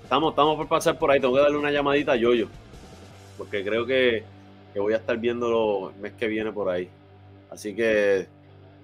estamos, 0.03 0.31
estamos 0.31 0.57
por 0.57 0.69
pasar 0.69 0.99
por 0.99 1.11
ahí. 1.11 1.21
Tengo 1.21 1.35
que 1.35 1.41
darle 1.41 1.59
una 1.59 1.71
llamadita 1.71 2.13
a 2.13 2.17
Yoyo. 2.17 2.49
Porque 3.37 3.65
creo 3.65 3.87
que, 3.87 4.25
voy 4.77 4.93
a 4.93 4.97
estar 4.97 5.17
viendo 5.19 5.93
el 5.95 6.01
mes 6.01 6.13
que 6.13 6.29
viene 6.29 6.53
por 6.53 6.69
ahí. 6.69 6.89
Así 7.51 7.75
que, 7.75 8.27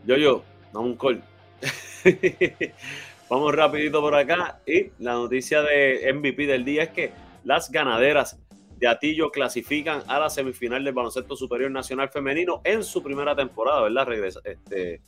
Yoyo, 0.07 0.43
dame 0.73 0.87
un 0.87 0.97
call. 0.97 1.23
Vamos 3.31 3.55
rapidito 3.55 4.01
por 4.01 4.15
acá. 4.15 4.61
Y 4.67 4.91
la 4.99 5.15
noticia 5.15 5.63
de 5.63 6.13
MVP 6.13 6.47
del 6.47 6.65
día 6.65 6.85
es 6.85 6.91
que 6.91 7.13
las 7.45 7.71
ganaderas 7.71 8.39
de 8.77 8.89
Atillo 8.89 9.31
clasifican 9.31 10.03
a 10.09 10.19
la 10.19 10.31
semifinal 10.31 10.83
del 10.85 10.95
baloncesto 10.95 11.37
superior 11.37 11.71
nacional 11.71 12.09
femenino 12.09 12.61
en 12.65 12.83
su 12.83 13.03
primera 13.03 13.35
temporada, 13.37 13.83
¿verdad? 13.83 14.07
Regresa 14.07 14.41
este, 14.45 15.01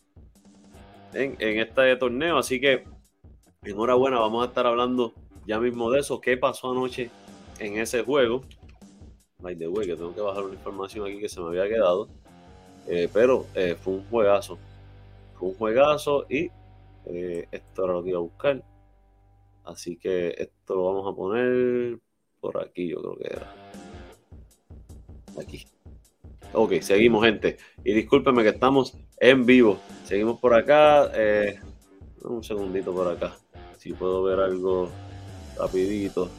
en, 1.13 1.37
este 1.41 1.97
torneo. 1.97 2.39
Así 2.39 2.61
que 2.61 2.85
enhorabuena, 3.63 4.21
vamos 4.21 4.45
a 4.45 4.49
estar 4.49 4.67
hablando 4.67 5.15
ya 5.47 5.59
mismo 5.59 5.91
de 5.91 6.01
eso. 6.01 6.21
¿Qué 6.21 6.37
pasó 6.37 6.71
anoche 6.71 7.11
en 7.59 7.79
ese 7.79 8.03
juego? 8.03 8.43
By 9.39 9.57
the 9.57 9.69
way, 9.69 9.87
que 9.87 9.97
tengo 9.97 10.15
que 10.15 10.21
bajar 10.21 10.45
una 10.45 10.55
información 10.55 11.07
aquí 11.07 11.19
que 11.19 11.29
se 11.29 11.41
me 11.41 11.49
había 11.49 11.69
quedado. 11.69 12.09
Eh, 12.89 13.09
pero 13.13 13.47
eh, 13.55 13.77
fue 13.81 13.95
un 13.95 14.05
juegazo. 14.09 14.59
Fue 15.35 15.49
un 15.49 15.55
juegazo 15.55 16.27
y 16.29 16.51
eh, 17.07 17.49
esto 17.51 17.85
era 17.85 17.93
lo 17.95 18.03
que 18.03 18.11
iba 18.11 18.19
a 18.19 18.23
buscar. 18.23 18.63
Así 19.65 19.97
que 19.97 20.35
esto 20.39 20.77
lo 20.77 20.85
vamos 20.85 21.13
a 21.13 21.17
poner 21.17 21.99
por 22.41 22.63
aquí 22.63 22.89
yo 22.89 23.01
creo 23.01 23.17
que 23.17 23.27
era. 23.27 23.55
Aquí. 25.41 25.67
Ok, 26.53 26.81
seguimos, 26.81 27.25
gente. 27.25 27.59
Y 27.85 27.93
discúlpenme 27.93 28.43
que 28.43 28.51
estamos 28.51 28.97
en 29.19 29.45
vivo. 29.45 29.79
Seguimos 30.05 30.41
por 30.41 30.55
acá. 30.55 31.11
Eh, 31.15 31.59
un 32.23 32.43
segundito 32.43 32.95
por 32.95 33.09
acá. 33.09 33.37
Si 33.79 33.93
puedo 33.93 34.23
ver 34.23 34.41
algo 34.41 34.91
rapidito. 35.59 36.31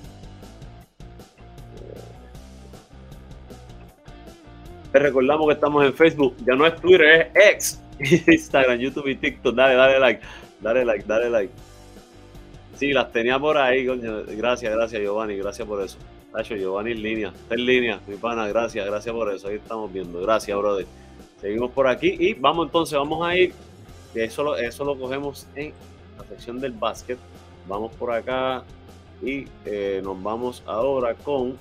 Te 4.91 4.99
recordamos 4.99 5.47
que 5.47 5.53
estamos 5.53 5.85
en 5.85 5.93
Facebook. 5.93 6.35
Ya 6.45 6.55
no 6.55 6.65
es 6.65 6.75
Twitter, 6.77 7.31
es 7.35 7.53
X. 7.53 7.83
Instagram, 8.27 8.79
YouTube 8.79 9.07
y 9.07 9.15
TikTok. 9.15 9.55
Dale, 9.55 9.75
dale 9.75 9.99
like. 9.99 10.21
Dale 10.61 10.85
like, 10.85 11.05
dale 11.05 11.29
like. 11.29 11.53
Sí, 12.77 12.93
las 12.93 13.11
tenía 13.11 13.39
por 13.39 13.57
ahí. 13.57 13.85
Gracias, 13.85 14.71
gracias, 14.71 15.01
Giovanni. 15.01 15.35
Gracias 15.35 15.67
por 15.67 15.83
eso. 15.83 15.97
Tacho, 16.31 16.55
Giovanni 16.55 16.91
en 16.91 17.01
línea. 17.01 17.29
Está 17.29 17.55
en 17.55 17.65
línea, 17.65 17.99
mi 18.07 18.15
pana. 18.15 18.47
Gracias, 18.47 18.85
gracias 18.85 19.13
por 19.13 19.33
eso. 19.33 19.47
Ahí 19.47 19.55
estamos 19.55 19.91
viendo. 19.91 20.21
Gracias, 20.21 20.55
brother. 20.55 20.85
Seguimos 21.41 21.71
por 21.71 21.87
aquí 21.87 22.15
y 22.19 22.33
vamos 22.33 22.67
entonces, 22.67 22.97
vamos 22.97 23.25
a 23.25 23.35
ir. 23.35 23.53
Eso 24.13 24.43
lo, 24.43 24.57
eso 24.57 24.83
lo 24.83 24.97
cogemos 24.97 25.47
en 25.55 25.73
la 26.17 26.23
sección 26.25 26.59
del 26.59 26.71
básquet. 26.71 27.17
Vamos 27.67 27.91
por 27.95 28.11
acá 28.11 28.63
y 29.23 29.45
eh, 29.65 30.01
nos 30.03 30.21
vamos 30.21 30.63
ahora 30.67 31.15
con 31.15 31.57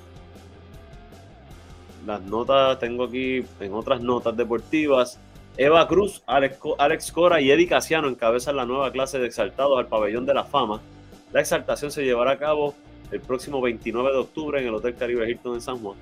las 2.06 2.20
notas. 2.22 2.78
Tengo 2.78 3.04
aquí 3.04 3.42
en 3.60 3.72
otras 3.72 4.00
notas 4.00 4.36
deportivas. 4.36 5.18
Eva 5.56 5.88
Cruz, 5.88 6.22
Alex, 6.26 6.58
Alex 6.76 7.12
Cora 7.12 7.40
y 7.40 7.50
Eddie 7.50 7.66
Casiano 7.66 8.08
encabezan 8.08 8.56
la 8.56 8.66
nueva 8.66 8.92
clase 8.92 9.18
de 9.18 9.26
exaltados 9.26 9.78
al 9.78 9.86
pabellón 9.86 10.26
de 10.26 10.34
la 10.34 10.44
fama. 10.44 10.82
La 11.32 11.40
exaltación 11.40 11.90
se 11.90 12.04
llevará 12.04 12.32
a 12.32 12.38
cabo 12.38 12.74
el 13.10 13.20
próximo 13.20 13.60
29 13.60 14.10
de 14.10 14.18
octubre 14.18 14.60
en 14.60 14.68
el 14.68 14.74
Hotel 14.74 14.94
Caribe 14.94 15.28
Hilton 15.30 15.54
en 15.54 15.60
San 15.60 15.78
Juan. 15.78 15.96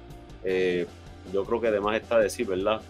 Eh, 0.44 0.86
yo 1.32 1.44
creo 1.44 1.60
que 1.60 1.68
además 1.68 2.00
está 2.00 2.18
decir, 2.18 2.46
¿verdad? 2.46 2.80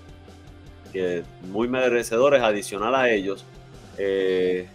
Que 0.93 1.23
muy 1.51 1.69
merecedores, 1.69 2.43
adicional 2.43 2.95
a 2.95 3.11
ellos, 3.11 3.45
eh, 3.99 4.69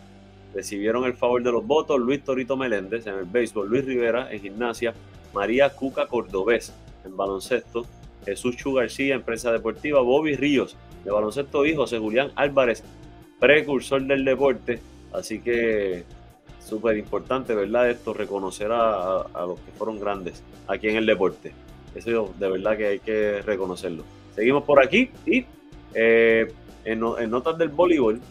recibieron 0.54 1.04
el 1.06 1.13
favor 1.13 1.43
de 1.43 1.52
los 1.52 1.65
votos 1.65 2.00
Luis 2.00 2.24
Torito 2.24 2.58
Meléndez 2.58 3.06
en 3.08 3.15
el 3.15 3.26
béisbol, 3.26 3.69
Luis 3.69 3.86
Rivera 3.86 4.32
en 4.32 4.41
gimnasia, 4.41 4.93
María 5.34 5.69
Cuca 5.69 6.08
Cordobés 6.08 6.74
en 7.06 7.15
baloncesto, 7.15 7.86
Jesús 8.26 8.58
Chu 8.58 8.74
García, 8.74 9.15
empresa 9.15 9.52
deportiva, 9.52 10.02
Bobby 10.02 10.36
Ríos 10.36 10.76
de 11.04 11.12
baloncesto 11.12 11.65
y 11.65 11.76
José 11.76 12.00
Julián 12.00 12.32
Álvarez, 12.36 12.84
precursor 13.39 14.04
del 14.04 14.26
deporte. 14.26 14.82
Así 15.13 15.39
que 15.39 16.04
súper 16.69 16.97
importante, 16.97 17.53
¿verdad? 17.55 17.89
Esto, 17.89 18.13
reconocer 18.13 18.71
a, 18.71 19.25
los 19.47 19.60
que 19.60 19.71
fueron 19.71 19.99
grandes 19.99 20.43
aquí 20.67 20.88
en 20.88 20.97
el 20.97 21.05
deporte. 21.05 21.53
Eso 21.95 22.34
de 22.38 22.49
verdad 22.49 22.77
que 22.77 22.88
hay 22.88 22.99
que 22.99 23.41
reconocerlo. 23.41 24.03
Seguimos 24.36 24.63
por 24.63 24.82
aquí 24.84 25.10
y 25.25 25.45
eh, 25.93 26.51
en, 26.86 26.99
notas 26.99 27.58
del 27.58 27.69
voleibol 27.69 28.21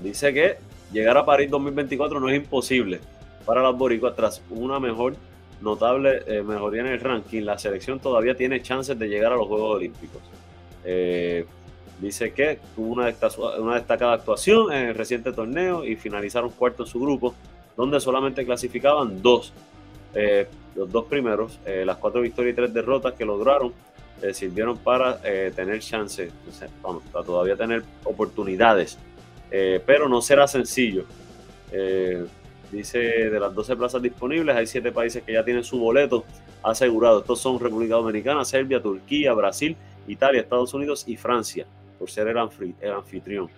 dice 0.00 0.32
que 0.32 0.56
llegar 0.92 1.16
a 1.16 1.24
París 1.24 1.50
2024 1.50 2.20
no 2.20 2.28
es 2.28 2.36
imposible 2.36 3.00
para 3.44 3.62
las 3.62 3.76
boricuas 3.76 4.14
tras 4.14 4.42
una 4.50 4.78
mejor 4.78 5.16
notable 5.60 6.22
eh, 6.26 6.42
mejoría 6.42 6.82
en 6.82 6.88
el 6.88 7.00
ranking. 7.00 7.42
La 7.42 7.58
selección 7.58 7.98
todavía 7.98 8.36
tiene 8.36 8.62
chances 8.62 8.98
de 8.98 9.08
llegar 9.08 9.32
a 9.32 9.36
los 9.36 9.46
Juegos 9.46 9.76
Olímpicos. 9.76 10.22
Eh, 10.84 11.44
Dice 12.00 12.32
que 12.32 12.58
tuvo 12.74 12.92
una, 12.92 13.06
destacada 13.06 14.12
actuación 14.12 14.70
en 14.70 14.88
el 14.88 14.94
reciente 14.94 15.32
torneo 15.32 15.82
y 15.82 15.96
finalizaron 15.96 16.50
cuarto 16.50 16.82
en 16.82 16.88
su 16.88 17.00
grupo, 17.00 17.34
donde 17.74 18.00
solamente 18.00 18.44
clasificaban 18.44 19.22
dos. 19.22 19.52
Eh, 20.14 20.46
los 20.74 20.92
dos 20.92 21.06
primeros, 21.06 21.58
eh, 21.64 21.84
las 21.86 21.96
cuatro 21.96 22.20
victorias 22.20 22.52
y 22.52 22.56
tres 22.56 22.74
derrotas 22.74 23.14
que 23.14 23.24
lograron, 23.24 23.72
eh, 24.20 24.34
sirvieron 24.34 24.76
para 24.76 25.20
tener 25.20 25.80
chance, 25.80 26.30
para 27.12 27.24
todavía 27.24 27.56
tener 27.56 27.82
oportunidades, 28.04 28.98
pero 29.50 30.08
no 30.08 30.20
será 30.20 30.46
sencillo. 30.46 31.04
dice 32.70 32.98
de 32.98 33.40
las 33.40 33.54
12 33.54 33.76
plazas 33.76 34.02
disponibles, 34.02 34.54
hay 34.54 34.66
siete 34.66 34.92
países 34.92 35.22
que 35.22 35.32
ya 35.32 35.44
tienen 35.44 35.64
su 35.64 35.78
boleto 35.78 36.24
asegurado. 36.62 37.20
Estos 37.20 37.40
son 37.40 37.58
República 37.58 37.94
Dominicana, 37.94 38.44
Serbia, 38.44 38.82
Turquía, 38.82 39.32
Brasil, 39.32 39.76
Italia, 40.06 40.42
Estados 40.42 40.74
Unidos 40.74 41.04
y 41.06 41.16
Francia 41.16 41.66
por 41.98 42.10
ser 42.10 42.28
el, 42.28 42.38
anfitrión. 42.38 43.48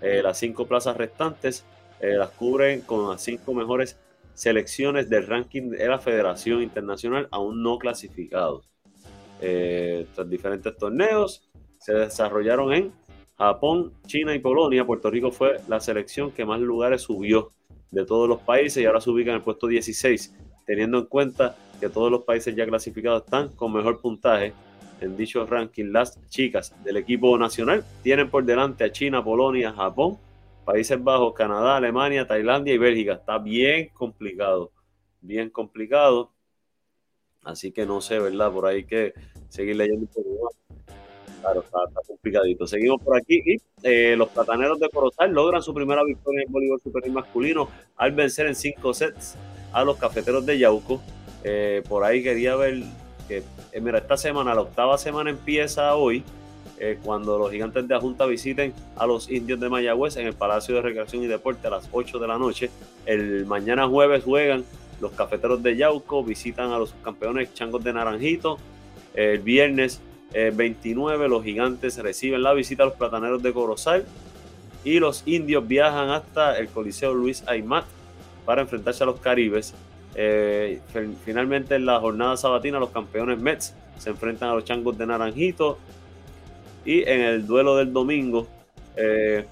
Eh, 0.00 0.22
las 0.22 0.38
cinco 0.38 0.66
plazas 0.66 0.96
restantes 0.96 1.64
eh, 2.00 2.14
las 2.14 2.30
cubren 2.30 2.82
con 2.82 3.10
las 3.10 3.22
cinco 3.22 3.52
mejores 3.54 3.98
selecciones 4.34 5.10
del 5.10 5.26
ranking 5.26 5.70
de 5.70 5.88
la 5.88 5.98
Federación 5.98 6.62
Internacional 6.62 7.26
aún 7.30 7.62
no 7.62 7.78
clasificados. 7.78 8.68
Eh, 9.40 10.06
diferentes 10.26 10.76
torneos 10.76 11.48
se 11.78 11.92
desarrollaron 11.92 12.72
en 12.72 12.92
Japón, 13.36 13.92
China 14.06 14.34
y 14.34 14.38
Polonia. 14.38 14.84
Puerto 14.84 15.10
Rico 15.10 15.30
fue 15.30 15.60
la 15.68 15.80
selección 15.80 16.30
que 16.30 16.44
más 16.44 16.60
lugares 16.60 17.02
subió 17.02 17.52
de 17.90 18.04
todos 18.04 18.28
los 18.28 18.40
países 18.40 18.82
y 18.82 18.86
ahora 18.86 19.00
se 19.00 19.10
ubica 19.10 19.30
en 19.30 19.36
el 19.36 19.42
puesto 19.42 19.66
16, 19.66 20.34
teniendo 20.66 20.98
en 20.98 21.06
cuenta 21.06 21.56
que 21.80 21.88
todos 21.88 22.10
los 22.10 22.22
países 22.22 22.54
ya 22.54 22.66
clasificados 22.66 23.24
están 23.24 23.50
con 23.50 23.72
mejor 23.72 24.00
puntaje 24.00 24.52
en 25.00 25.16
dicho 25.16 25.44
ranking. 25.46 25.86
Las 25.86 26.18
chicas 26.28 26.74
del 26.84 26.96
equipo 26.96 27.36
nacional 27.38 27.84
tienen 28.02 28.30
por 28.30 28.44
delante 28.44 28.84
a 28.84 28.92
China, 28.92 29.22
Polonia, 29.22 29.72
Japón, 29.72 30.18
Países 30.64 31.02
Bajos, 31.02 31.34
Canadá, 31.34 31.76
Alemania, 31.76 32.26
Tailandia 32.26 32.74
y 32.74 32.78
Bélgica. 32.78 33.14
Está 33.14 33.38
bien 33.38 33.90
complicado, 33.94 34.72
bien 35.20 35.50
complicado. 35.50 36.32
Así 37.42 37.72
que 37.72 37.86
no 37.86 38.00
sé, 38.00 38.18
¿verdad? 38.18 38.52
Por 38.52 38.66
ahí 38.66 38.84
que 38.84 39.14
seguir 39.48 39.76
leyendo 39.76 40.02
un 40.02 40.06
poco 40.08 40.44
más. 40.44 40.58
Claro, 41.40 41.60
está, 41.60 41.78
complicadito. 42.06 42.66
Seguimos 42.66 43.00
por 43.00 43.16
aquí 43.16 43.40
y 43.44 43.56
eh, 43.82 44.16
los 44.16 44.28
plataneros 44.28 44.78
de 44.80 44.90
Corozal 44.90 45.32
logran 45.32 45.62
su 45.62 45.72
primera 45.72 46.02
victoria 46.04 46.42
en 46.42 46.48
el 46.48 46.52
voleibol 46.52 46.80
superior 46.80 47.14
masculino 47.14 47.68
al 47.96 48.12
vencer 48.12 48.46
en 48.46 48.54
cinco 48.54 48.92
sets 48.92 49.36
a 49.72 49.84
los 49.84 49.96
cafeteros 49.96 50.44
de 50.44 50.58
Yauco. 50.58 51.00
Eh, 51.44 51.82
por 51.88 52.04
ahí 52.04 52.22
quería 52.22 52.56
ver 52.56 52.82
que, 53.28 53.44
eh, 53.72 53.80
mira, 53.80 53.98
esta 53.98 54.16
semana, 54.16 54.54
la 54.54 54.62
octava 54.62 54.98
semana 54.98 55.30
empieza 55.30 55.94
hoy, 55.94 56.24
eh, 56.80 56.98
cuando 57.02 57.38
los 57.38 57.50
gigantes 57.50 57.86
de 57.86 57.94
la 57.94 58.00
Junta 58.00 58.24
visiten 58.26 58.72
a 58.96 59.06
los 59.06 59.30
indios 59.30 59.60
de 59.60 59.68
Mayagüez 59.68 60.16
en 60.16 60.26
el 60.26 60.34
Palacio 60.34 60.74
de 60.74 60.82
Recreación 60.82 61.22
y 61.22 61.26
Deporte 61.26 61.66
a 61.66 61.70
las 61.70 61.88
8 61.92 62.18
de 62.18 62.26
la 62.26 62.38
noche. 62.38 62.70
El 63.04 63.46
mañana 63.46 63.86
jueves 63.86 64.24
juegan 64.24 64.64
los 65.00 65.12
cafeteros 65.12 65.62
de 65.62 65.76
Yauco, 65.76 66.24
visitan 66.24 66.72
a 66.72 66.78
los 66.78 66.94
campeones 67.04 67.52
changos 67.54 67.84
de 67.84 67.92
Naranjito. 67.92 68.58
El 69.14 69.40
viernes 69.40 70.00
29 70.32 71.24
eh, 71.24 71.28
los 71.28 71.42
gigantes 71.42 71.98
reciben 71.98 72.42
la 72.42 72.52
visita 72.52 72.82
a 72.82 72.86
los 72.86 72.94
plataneros 72.94 73.42
de 73.42 73.52
Corozal 73.52 74.04
y 74.84 75.00
los 75.00 75.22
indios 75.26 75.66
viajan 75.66 76.10
hasta 76.10 76.58
el 76.58 76.68
Coliseo 76.68 77.14
Luis 77.14 77.42
Aymat 77.46 77.84
para 78.44 78.62
enfrentarse 78.62 79.02
a 79.02 79.06
los 79.06 79.20
Caribes 79.20 79.74
eh, 80.14 80.80
finalmente 81.24 81.74
en 81.74 81.86
la 81.86 82.00
jornada 82.00 82.36
sabatina 82.36 82.78
los 82.78 82.90
campeones 82.90 83.38
Mets 83.40 83.74
se 83.98 84.10
enfrentan 84.10 84.50
a 84.50 84.54
los 84.54 84.64
Changos 84.64 84.96
de 84.96 85.06
Naranjito 85.06 85.78
y 86.84 87.02
en 87.08 87.20
el 87.20 87.46
duelo 87.46 87.76
del 87.76 87.92
domingo 87.92 88.46
eh, 88.96 89.44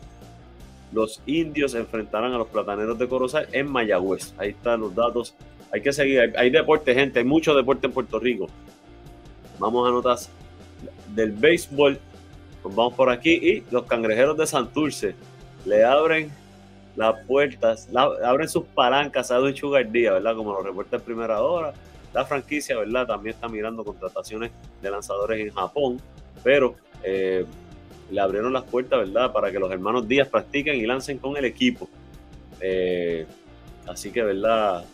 los 0.92 1.21
indios 1.27 1.75
enfrentarán 1.75 2.33
a 2.33 2.38
los 2.38 2.49
plataneros 2.49 2.99
de 2.99 3.09
Corozal 3.09 3.49
en 3.53 3.71
Mayagüez. 3.71 4.35
Ahí 4.38 4.51
están 4.51 4.81
los 4.81 4.95
datos. 4.95 5.35
Hay 5.73 5.83
que 5.83 5.92
seguir. 5.92 6.33
Hay, 6.37 6.51
deporte, 6.51 6.95
gente. 6.95 7.19
Hay 7.19 7.25
mucho 7.25 7.55
deporte 7.55 7.87
en 7.87 7.92
Puerto 7.92 8.19
Rico. 8.19 8.47
Vamos 9.59 9.87
a 9.88 9.90
notas 9.90 10.31
del 11.14 11.33
béisbol. 11.33 11.99
Vamos 12.62 12.95
por 12.95 13.11
aquí. 13.11 13.33
Y 13.33 13.64
los 13.71 13.85
cangrejeros 13.85 14.37
de 14.37 14.47
Santurce 14.47 15.14
le 15.64 15.85
abren 15.85 16.31
las 16.96 17.24
puertas, 17.26 17.88
abren 17.94 18.48
sus 18.48 18.64
palancas 18.64 19.30
a 19.30 19.40
un 19.40 19.54
Sugar 19.54 19.87
¿verdad? 19.87 20.35
Como 20.35 20.52
lo 20.52 20.62
reporta 20.62 20.96
en 20.96 21.02
primera 21.02 21.40
hora. 21.42 21.72
La 22.14 22.24
franquicia, 22.24 22.78
¿verdad? 22.78 23.06
También 23.06 23.35
está 23.35 23.48
mirando 23.48 23.85
contrataciones 23.85 24.50
de 24.80 24.90
lanzadores 24.90 25.38
en 25.38 25.52
Japón, 25.52 26.00
pero 26.42 26.74
eh, 27.02 27.44
le 28.11 28.20
abrieron 28.20 28.52
las 28.52 28.64
puertas, 28.64 28.98
¿verdad? 29.00 29.30
Para 29.32 29.52
que 29.52 29.59
los 29.59 29.70
hermanos 29.70 30.09
Díaz 30.09 30.28
practiquen 30.28 30.76
y 30.76 30.87
lancen 30.87 31.18
con 31.18 31.37
el 31.37 31.44
equipo. 31.44 31.88
Eh, 32.61 33.26
así 33.87 34.11
que, 34.11 34.22
¿verdad? 34.22 34.85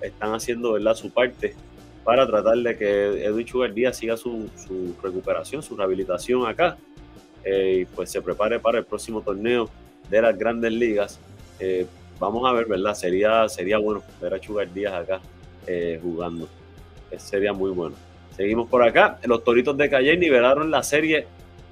Están 0.00 0.32
haciendo, 0.32 0.72
¿verdad? 0.72 0.94
Su 0.94 1.10
parte 1.10 1.54
para 2.04 2.26
tratar 2.26 2.56
de 2.56 2.76
que 2.78 3.24
Edwin 3.24 3.46
Sugar 3.46 3.74
Díaz 3.74 3.98
siga 3.98 4.16
su, 4.16 4.48
recuperación, 5.02 5.62
su 5.62 5.76
rehabilitación 5.76 6.46
acá. 6.46 6.78
Eh, 7.44 7.80
y 7.80 7.84
pues 7.84 8.10
se 8.10 8.22
prepare 8.22 8.58
para 8.58 8.78
el 8.78 8.84
próximo 8.84 9.20
torneo 9.20 9.68
de 10.08 10.20
las 10.22 10.36
grandes 10.36 10.72
ligas 10.72 11.18
eh, 11.60 11.86
vamos 12.18 12.48
a 12.48 12.52
ver, 12.52 12.66
¿verdad? 12.66 12.94
Sería, 12.94 13.48
sería 13.48 13.78
bueno 13.78 14.02
ver 14.20 14.34
a 14.34 14.40
Chugar 14.40 14.72
Díaz 14.72 14.94
acá 14.94 15.20
eh, 15.66 15.98
jugando. 16.02 16.48
Sería 17.16 17.52
muy 17.52 17.70
bueno. 17.70 17.96
Seguimos 18.36 18.68
por 18.68 18.82
acá. 18.82 19.18
Los 19.24 19.44
Toritos 19.44 19.76
de 19.76 19.90
Calle 19.90 20.16
nivelaron 20.16 20.70
la 20.70 20.82
serie 20.82 21.26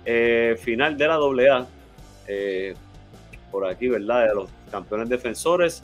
eh, 0.04 0.56
final 0.60 0.96
de 0.96 1.06
la 1.06 1.14
AA. 1.14 1.66
por 3.50 3.66
aquí, 3.66 3.88
¿verdad? 3.88 4.34
Los 4.34 4.50
campeones 4.70 5.08
defensores 5.08 5.82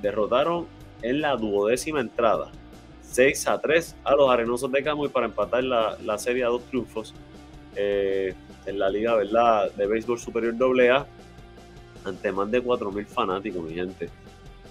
derrotaron 0.00 0.66
en 1.02 1.20
la 1.20 1.36
duodécima 1.36 2.00
entrada. 2.00 2.50
6 3.10 3.48
a 3.48 3.58
3 3.58 3.96
a 4.04 4.14
los 4.14 4.30
Arenosos 4.30 4.70
de 4.70 4.82
Camuy 4.82 5.08
para 5.08 5.26
empatar 5.26 5.64
la, 5.64 6.18
serie 6.18 6.44
a 6.44 6.48
dos 6.48 6.62
triunfos 6.64 7.14
eh, 7.74 8.34
en 8.66 8.78
la 8.78 8.90
liga 8.90 9.14
¿verdad? 9.14 9.72
de 9.72 9.86
béisbol 9.86 10.18
superior 10.18 10.54
AA 10.54 11.06
ante 12.08 12.32
más 12.32 12.50
de 12.50 12.62
4.000 12.62 13.06
fanáticos, 13.06 13.62
mi 13.62 13.74
gente. 13.74 14.08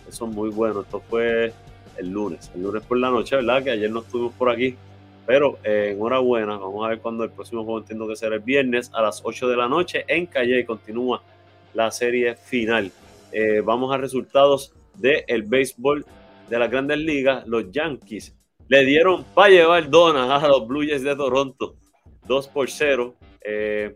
Eso 0.08 0.26
es 0.26 0.32
muy 0.32 0.50
bueno. 0.50 0.82
Esto 0.82 1.02
fue 1.02 1.54
el 1.98 2.10
lunes, 2.10 2.52
el 2.56 2.64
lunes 2.64 2.84
por 2.84 2.98
la 2.98 3.10
noche, 3.10 3.36
¿verdad? 3.36 3.64
Que 3.64 3.72
ayer 3.72 3.90
no 3.90 4.02
estuvimos 4.02 4.34
por 4.34 4.50
aquí. 4.50 4.76
Pero 5.26 5.60
eh, 5.64 5.92
enhorabuena, 5.94 6.58
vamos 6.58 6.86
a 6.86 6.90
ver 6.90 7.00
cuándo 7.00 7.24
el 7.24 7.32
próximo 7.32 7.64
juego 7.64 7.80
entiendo 7.80 8.08
que 8.08 8.16
será 8.16 8.36
el 8.36 8.42
viernes 8.42 8.90
a 8.94 9.02
las 9.02 9.22
8 9.24 9.50
de 9.50 9.58
la 9.58 9.68
noche 9.68 10.06
en 10.08 10.26
Calle. 10.26 10.66
Continúa 10.66 11.22
la 11.74 11.92
serie 11.92 12.36
final. 12.36 12.92
Eh, 13.32 13.62
vamos 13.64 13.94
a 13.94 13.98
resultados 13.98 14.74
del 14.96 15.44
béisbol 15.44 16.06
de 16.50 16.60
las 16.60 16.72
grandes 16.72 16.98
ligas. 16.98 17.46
Los 17.46 17.72
Yankees 17.72 18.36
le 18.70 18.86
dieron 18.86 19.26
para 19.26 19.50
llevar 19.50 19.90
donas 19.90 20.44
a 20.44 20.48
los 20.48 20.68
Blue 20.68 20.86
Jays 20.88 21.04
de 21.04 21.16
Toronto. 21.16 21.76
2 22.26 22.48
por 22.48 22.70
0. 22.70 23.16
Eh, 23.42 23.96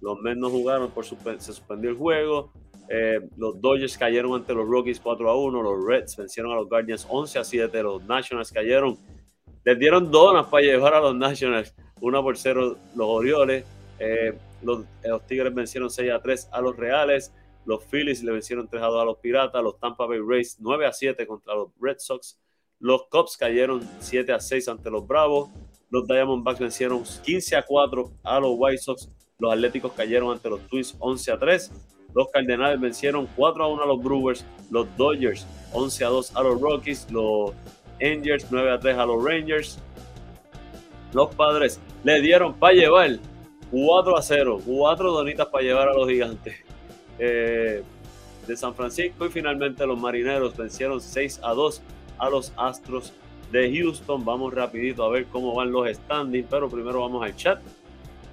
los 0.00 0.20
Mets 0.20 0.38
no 0.38 0.50
jugaron, 0.50 0.90
por 0.90 1.04
se 1.04 1.38
suspendió 1.40 1.90
el 1.90 1.96
juego. 1.96 2.52
Eh, 2.88 3.20
los 3.36 3.60
Dodgers 3.60 3.98
cayeron 3.98 4.34
ante 4.34 4.54
los 4.54 4.68
Rockies 4.68 5.00
4 5.00 5.30
a 5.30 5.36
1. 5.36 5.62
Los 5.62 5.84
Reds 5.84 6.16
vencieron 6.16 6.52
a 6.52 6.56
los 6.56 6.68
Guardians 6.68 7.06
11 7.08 7.38
a 7.38 7.44
7. 7.44 7.82
Los 7.82 8.04
Nationals 8.04 8.52
cayeron. 8.52 8.96
Les 9.64 9.78
dieron 9.78 10.10
donas 10.10 10.46
para 10.46 10.62
llevar 10.62 10.94
a 10.94 11.00
los 11.00 11.14
Nationals 11.14 11.74
1 12.00 12.22
por 12.22 12.36
0 12.36 12.76
los 12.94 13.08
Orioles. 13.08 13.64
Eh, 13.98 14.34
los, 14.62 14.84
Tigres 15.26 15.54
vencieron 15.54 15.90
6 15.90 16.12
a 16.12 16.20
3 16.20 16.48
a 16.52 16.60
los 16.60 16.76
Reales. 16.76 17.32
Los 17.64 17.84
Phillies 17.84 18.22
le 18.22 18.32
vencieron 18.32 18.68
3 18.68 18.82
a 18.82 18.86
2 18.86 19.02
a 19.02 19.04
los 19.04 19.18
Piratas. 19.18 19.62
Los 19.62 19.78
Tampa 19.78 20.06
Bay 20.06 20.20
Rays 20.24 20.56
9 20.60 20.86
a 20.86 20.92
7 20.92 21.26
contra 21.26 21.54
los 21.54 21.70
Red 21.80 21.96
Sox. 21.98 22.38
Los 22.78 23.08
Cubs 23.08 23.36
cayeron 23.36 23.80
7 24.00 24.32
a 24.32 24.40
6 24.40 24.68
ante 24.68 24.90
los 24.90 25.06
Bravos. 25.06 25.50
Los 25.90 26.06
Diamondbacks 26.06 26.60
vencieron 26.60 27.02
15 27.24 27.56
a 27.56 27.62
4 27.62 28.12
a 28.22 28.40
los 28.40 28.54
White 28.56 28.78
Sox. 28.78 29.08
Los 29.38 29.52
Atléticos 29.52 29.92
cayeron 29.92 30.32
ante 30.32 30.48
los 30.48 30.60
Twins 30.68 30.94
11 30.98 31.32
a 31.32 31.38
3. 31.38 31.72
Los 32.16 32.30
Cardenales 32.30 32.80
vencieron 32.80 33.28
4 33.36 33.62
a 33.62 33.68
1 33.68 33.82
a 33.82 33.86
los 33.86 34.02
Brewers. 34.02 34.46
Los 34.70 34.88
Dodgers 34.96 35.46
11 35.74 36.04
a 36.06 36.08
2 36.08 36.34
a 36.34 36.42
los 36.42 36.58
Rockies. 36.58 37.06
Los 37.10 37.52
Angels 38.00 38.46
9 38.50 38.70
a 38.70 38.80
3 38.80 38.96
a 38.96 39.04
los 39.04 39.22
Rangers. 39.22 39.78
Los 41.12 41.34
Padres 41.34 41.78
le 42.04 42.22
dieron 42.22 42.54
para 42.54 42.72
llevar 42.72 43.18
4 43.70 44.16
a 44.16 44.22
0. 44.22 44.60
4 44.64 45.12
donitas 45.12 45.46
para 45.48 45.62
llevar 45.62 45.90
a 45.90 45.92
los 45.92 46.08
Gigantes 46.08 46.56
eh, 47.18 47.82
de 48.46 48.56
San 48.56 48.74
Francisco. 48.74 49.26
Y 49.26 49.28
finalmente 49.28 49.86
los 49.86 50.00
Marineros 50.00 50.56
vencieron 50.56 51.02
6 51.02 51.40
a 51.42 51.52
2 51.52 51.82
a 52.16 52.30
los 52.30 52.50
Astros 52.56 53.12
de 53.52 53.70
Houston. 53.78 54.24
Vamos 54.24 54.54
rapidito 54.54 55.04
a 55.04 55.10
ver 55.10 55.26
cómo 55.26 55.54
van 55.54 55.70
los 55.70 55.86
standings, 55.94 56.46
pero 56.48 56.70
primero 56.70 57.02
vamos 57.02 57.22
al 57.22 57.36
chat. 57.36 57.60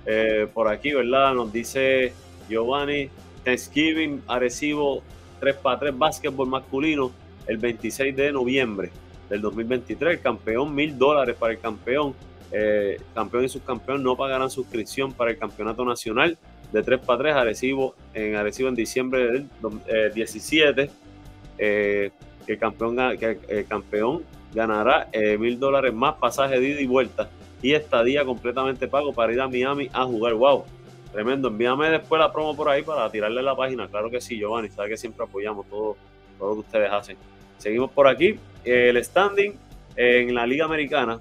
Eh, 0.06 0.48
por 0.54 0.70
aquí, 0.70 0.94
¿verdad? 0.94 1.34
Nos 1.34 1.52
dice 1.52 2.14
Giovanni, 2.48 3.10
Thanksgiving, 3.44 4.22
Arecibo 4.28 5.04
3 5.40 5.56
para 5.58 5.80
3 5.80 5.98
básquetbol 5.98 6.48
masculino 6.48 7.12
el 7.48 7.58
26 7.58 8.16
de 8.16 8.32
noviembre 8.32 8.92
del 9.30 9.42
2023. 9.42 10.14
El 10.14 10.22
campeón, 10.22 10.74
mil 10.74 10.98
dólares 10.98 11.36
para 11.38 11.54
el 11.54 11.60
campeón. 11.60 12.14
Eh, 12.52 13.00
campeón 13.16 13.46
y 13.46 13.50
subcampeón 13.50 14.04
no 14.04 14.16
pagarán 14.16 14.50
suscripción 14.50 15.12
para 15.12 15.32
el 15.32 15.40
campeonato 15.40 15.84
nacional 15.84 16.38
de 16.72 16.84
3 16.84 17.00
para 17.00 17.20
3 17.20 17.36
Arecibo 17.36 17.96
en 18.14 18.36
Arecibo 18.36 18.70
en 18.70 18.76
diciembre 18.76 19.48
del 19.88 20.14
17. 20.14 20.90
Eh, 21.58 22.12
el 22.48 22.58
campeón, 22.58 22.98
que 23.18 23.40
el 23.48 23.66
campeón 23.66 24.24
ganará 24.54 25.08
eh, 25.12 25.38
mil 25.38 25.60
dólares 25.60 25.94
más 25.94 26.16
pasaje 26.16 26.60
de 26.60 26.70
ida 26.70 26.82
y 26.82 26.88
vuelta 26.88 27.30
y 27.62 27.74
estadía 27.74 28.26
completamente 28.26 28.88
pago 28.88 29.14
para 29.14 29.34
ir 29.34 29.42
a 29.42 29.48
Miami 29.48 29.90
a 29.94 30.04
jugar. 30.04 30.34
¡Wow! 30.34 30.66
Tremendo. 31.14 31.48
Envíame 31.48 31.92
después 31.92 32.20
la 32.20 32.34
promo 32.34 32.56
por 32.56 32.68
ahí 32.68 32.82
para 32.82 33.10
tirarle 33.10 33.42
la 33.42 33.56
página. 33.56 33.88
Claro 33.88 34.10
que 34.10 34.20
sí, 34.20 34.38
Giovanni. 34.38 34.70
Sabe 34.70 34.90
que 34.90 34.98
siempre 34.98 35.24
apoyamos 35.24 35.68
todo, 35.70 35.96
todo 36.38 36.50
lo 36.50 36.54
que 36.56 36.60
ustedes 36.62 36.92
hacen. 36.92 37.18
Seguimos 37.60 37.92
por 37.92 38.08
aquí. 38.08 38.38
El 38.66 39.02
standing 39.04 39.54
en 39.96 40.34
la 40.34 40.48
Liga 40.48 40.66
Americana. 40.66 41.20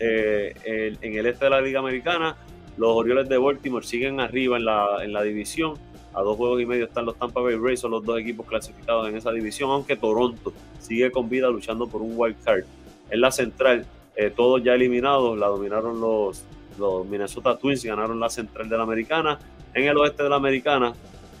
Eh, 0.00 0.96
en 1.00 1.14
el 1.14 1.26
este 1.26 1.44
de 1.44 1.50
la 1.50 1.60
Liga 1.60 1.80
Americana, 1.80 2.36
los 2.78 2.90
Orioles 2.90 3.28
de 3.28 3.36
Baltimore 3.36 3.84
siguen 3.84 4.18
arriba 4.18 4.56
en 4.56 4.64
la, 4.64 5.04
en 5.04 5.12
la 5.12 5.22
división. 5.22 5.74
A 6.14 6.22
dos 6.22 6.36
juegos 6.36 6.60
y 6.62 6.66
medio 6.66 6.86
están 6.86 7.04
los 7.04 7.16
Tampa 7.16 7.40
Bay 7.40 7.56
Rays, 7.56 7.80
son 7.80 7.90
los 7.90 8.04
dos 8.04 8.18
equipos 8.18 8.46
clasificados 8.46 9.08
en 9.08 9.16
esa 9.16 9.30
división, 9.30 9.70
aunque 9.70 9.94
Toronto 9.94 10.52
sigue 10.80 11.10
con 11.10 11.28
vida 11.28 11.48
luchando 11.48 11.86
por 11.86 12.00
un 12.00 12.14
wild 12.16 12.42
card. 12.42 12.64
En 13.10 13.20
la 13.20 13.30
central, 13.30 13.84
eh, 14.16 14.32
todos 14.34 14.62
ya 14.62 14.74
eliminados, 14.74 15.38
la 15.38 15.48
dominaron 15.48 16.00
los, 16.00 16.44
los 16.78 17.06
Minnesota 17.06 17.56
Twins, 17.56 17.84
ganaron 17.84 18.18
la 18.18 18.30
central 18.30 18.68
de 18.68 18.76
la 18.76 18.82
americana. 18.82 19.38
En 19.74 19.84
el 19.84 19.96
oeste 19.96 20.22
de 20.22 20.28
la 20.28 20.36
americana, 20.36 20.94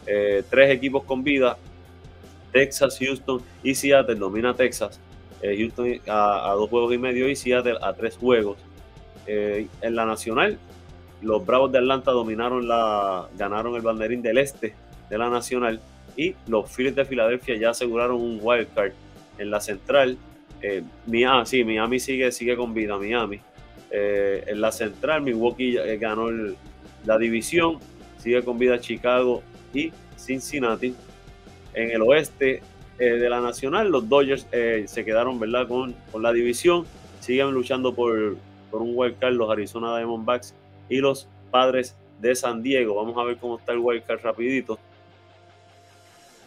eh, 0.06 0.42
tres 0.48 0.70
equipos 0.70 1.04
con 1.04 1.22
vida, 1.22 1.56
Texas, 2.52 2.98
Houston 3.00 3.40
y 3.62 3.74
Seattle, 3.74 4.16
domina 4.16 4.54
Texas. 4.54 5.00
Eh, 5.42 5.56
Houston 5.58 6.00
a, 6.08 6.52
dos 6.56 6.68
juegos 6.68 6.92
y 6.92 6.98
medio 6.98 7.28
y 7.28 7.36
Seattle 7.36 7.78
a 7.80 7.92
tres 7.92 8.16
juegos. 8.16 8.58
en 9.26 9.94
la 9.94 10.06
nacional, 10.06 10.58
los 11.20 11.44
Bravos 11.44 11.70
de 11.70 11.78
Atlanta 11.78 12.12
dominaron 12.12 12.66
la, 12.66 13.28
ganaron 13.36 13.74
el 13.74 13.82
banderín 13.82 14.22
del 14.22 14.38
este 14.38 14.74
de 15.10 15.18
la 15.18 15.28
nacional 15.28 15.80
y 16.16 16.34
los 16.46 16.70
Phillies 16.70 16.96
de 16.96 17.04
Filadelfia 17.04 17.56
ya 17.56 17.70
aseguraron 17.70 18.20
un 18.20 18.40
wild 18.42 18.68
card 18.74 18.92
en 19.38 19.50
la 19.50 19.60
central. 19.60 20.18
Eh, 20.60 20.82
Miami, 21.06 21.46
sí, 21.46 21.64
Miami 21.64 22.00
sigue, 22.00 22.32
sigue 22.32 22.56
con 22.56 22.74
vida, 22.74 22.98
Miami. 22.98 23.40
Eh, 23.90 24.44
en 24.46 24.60
la 24.60 24.72
central, 24.72 25.22
Milwaukee 25.22 25.76
eh, 25.78 25.96
ganó 25.98 26.28
la 27.04 27.18
división, 27.18 27.78
sigue 28.18 28.42
con 28.42 28.58
vida 28.58 28.80
Chicago 28.80 29.42
y 29.72 29.92
Cincinnati. 30.16 30.94
En 31.74 31.90
el 31.90 32.02
oeste 32.02 32.62
de 32.98 33.30
la 33.30 33.40
nacional, 33.40 33.90
los 33.90 34.08
Dodgers 34.08 34.44
se 34.50 35.04
quedaron 35.04 35.38
¿verdad? 35.38 35.68
Con, 35.68 35.94
con 36.10 36.20
la 36.20 36.32
división, 36.32 36.84
siguen 37.20 37.52
luchando 37.52 37.94
por, 37.94 38.36
por 38.72 38.82
un 38.82 38.90
wild 38.92 39.18
card 39.20 39.34
los 39.34 39.48
Arizona 39.50 39.96
Diamondbacks 39.96 40.52
y 40.88 40.96
los 40.96 41.28
Padres 41.52 41.94
de 42.20 42.34
San 42.34 42.62
Diego. 42.62 42.94
Vamos 42.94 43.16
a 43.18 43.24
ver 43.24 43.36
cómo 43.36 43.58
está 43.58 43.72
el 43.72 43.78
wildcard 43.78 44.20
rapidito. 44.22 44.78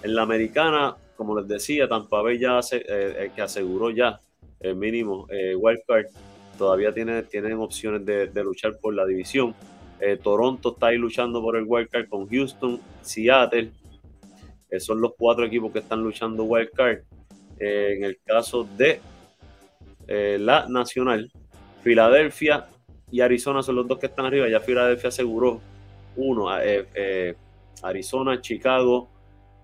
En 0.04 0.15
la 0.15 0.23
americana, 0.23 0.95
como 1.15 1.39
les 1.39 1.47
decía, 1.47 1.88
Tampa 1.88 2.21
Bay 2.21 2.39
ya 2.39 2.60
eh, 2.71 3.32
que 3.36 3.41
aseguró 3.41 3.91
ya 3.91 4.19
el 4.60 4.75
mínimo 4.75 5.27
eh, 5.30 5.56
wildcard, 5.56 6.08
todavía 6.57 6.93
tiene, 6.93 7.23
tienen 7.23 7.53
opciones 7.53 8.05
de, 8.05 8.43
luchar 8.43 8.77
por 8.79 8.93
la 8.93 9.05
división. 9.05 9.55
Eh, 9.99 10.17
Toronto 10.21 10.73
está 10.73 10.87
ahí 10.87 10.97
luchando 10.97 11.41
por 11.41 11.55
el 11.55 11.65
wildcard 11.67 12.07
con 12.07 12.27
Houston, 12.27 12.79
Seattle. 13.01 13.71
son 14.79 15.01
los 15.01 15.13
cuatro 15.17 15.45
equipos 15.45 15.71
que 15.71 15.79
están 15.79 16.01
luchando 16.01 16.43
wildcard. 16.43 16.99
en 17.59 18.03
el 18.03 18.19
caso 18.25 18.67
de 18.77 18.99
la 20.39 20.67
Nacional, 20.67 21.31
Filadelfia 21.81 22.67
y 23.11 23.21
Arizona 23.21 23.61
son 23.61 23.75
los 23.75 23.87
dos 23.87 23.99
que 23.99 24.05
están 24.07 24.25
arriba. 24.25 24.47
Ya 24.47 24.59
Filadelfia 24.59 25.09
aseguró 25.09 25.59
uno. 26.15 26.57
Eh, 26.59 26.87
eh, 26.95 27.35
Arizona, 27.83 28.39
Chicago, 28.41 29.09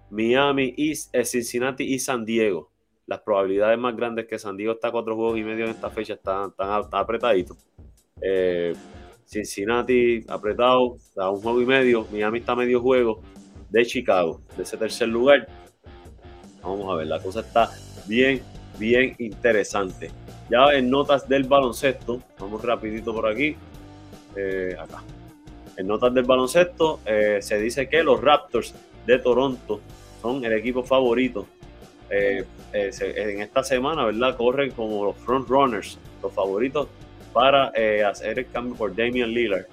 Miami, 0.10 0.76
eh, 0.78 1.26
Cincinnati 1.26 1.84
y 1.84 2.00
San 2.00 2.26
Diego. 2.26 2.70
Las 3.08 3.22
probabilidades 3.22 3.80
más 3.80 3.96
grandes 3.96 4.28
que 4.28 4.38
San 4.38 4.56
Diego 4.56 4.74
está 4.74 4.90
a 4.90 4.92
cuatro 4.92 5.16
juegos 5.16 5.40
y 5.40 5.44
medio 5.44 5.66
en 5.66 5.72
esta 5.72 5.90
fecha 5.90 6.14
están, 6.14 6.50
están, 6.50 6.84
apretaditos. 6.92 7.58
Cincinnati 9.28 10.24
apretado, 10.30 10.98
a 11.18 11.30
un 11.30 11.42
juego 11.42 11.62
y 11.62 11.66
medio. 11.66 12.08
Miami 12.12 12.40
está 12.40 12.54
a 12.54 12.56
medio 12.56 12.82
juego 12.82 13.22
de 13.70 13.86
Chicago, 13.86 14.42
de 14.56 14.64
ese 14.64 14.78
tercer 14.78 15.10
lugar. 15.10 15.48
Vamos 16.64 16.92
a 16.92 16.96
ver, 16.96 17.08
la 17.08 17.22
cosa 17.22 17.42
está 17.42 17.70
bien, 18.08 18.42
bien 18.80 19.16
interesante. 19.20 20.12
Ya 20.50 20.74
en 20.74 20.90
notas 20.90 21.28
del 21.28 21.44
baloncesto, 21.44 22.22
vamos 22.40 22.64
rapidito 22.64 23.14
por 23.14 23.28
aquí, 23.28 23.56
eh, 24.36 24.76
acá. 24.80 25.04
En 25.76 25.88
notas 25.88 26.14
del 26.14 26.24
baloncesto 26.24 27.02
eh, 27.06 27.40
se 27.42 27.60
dice 27.60 27.88
que 27.90 28.02
los 28.04 28.22
Raptors 28.22 28.74
de 29.06 29.20
Toronto 29.20 29.82
son 30.22 30.44
el 30.44 30.54
equipo 30.54 30.84
favorito. 30.84 31.46
Eh, 32.10 32.46
en 32.74 33.42
esta 33.42 33.64
semana, 33.64 34.06
¿verdad? 34.06 34.36
Corren 34.38 34.72
como 34.72 35.06
los 35.06 35.16
front 35.18 35.48
runners, 35.48 35.98
los 36.22 36.34
favoritos 36.34 36.88
para 37.34 37.72
hacer 38.10 38.40
el 38.40 38.50
cambio 38.50 38.76
por 38.76 38.96
Damian 38.96 39.30
Lillard, 39.30 39.66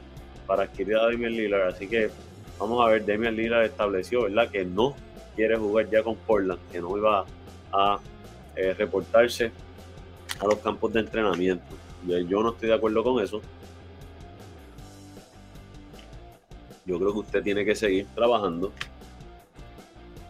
para 0.46 0.64
adquirir 0.64 0.96
a 0.96 1.04
Damian 1.04 1.32
Lillard. 1.32 1.68
Así 1.74 1.86
que 1.86 2.10
vamos 2.58 2.86
a 2.86 2.90
ver, 2.90 3.04
Damian 3.04 3.34
Lillard 3.36 3.64
estableció, 3.64 4.22
¿verdad? 4.24 4.50
Que 4.50 4.64
no 4.64 4.94
quiere 5.34 5.56
jugar 5.56 5.90
ya 5.90 6.02
con 6.02 6.16
Portland, 6.16 6.60
que 6.70 6.80
no 6.80 6.96
iba 6.96 7.24
a 7.72 7.98
reportarse 8.76 9.50
a 10.38 10.46
los 10.46 10.58
campos 10.58 10.92
de 10.92 11.00
entrenamiento. 11.00 11.64
Yo 12.06 12.42
no 12.42 12.50
estoy 12.50 12.68
de 12.68 12.74
acuerdo 12.74 13.02
con 13.02 13.22
eso. 13.22 13.40
Yo 16.86 16.98
creo 16.98 17.12
que 17.14 17.18
usted 17.20 17.42
tiene 17.42 17.64
que 17.64 17.74
seguir 17.74 18.06
trabajando. 18.14 18.72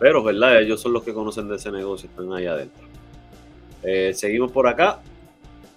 Pero, 0.05 0.23
¿verdad? 0.23 0.61
Ellos 0.61 0.83
son 0.83 0.93
los 0.93 1.03
que 1.03 1.15
conocen 1.15 1.49
de 1.49 1.57
ese 1.57 1.73
negocio, 1.73 2.11
están 2.11 2.31
ahí 2.35 2.45
adentro. 2.45 2.87
Eh, 3.83 4.13
seguimos 4.13 4.53
por 4.53 4.69
acá. 4.69 5.01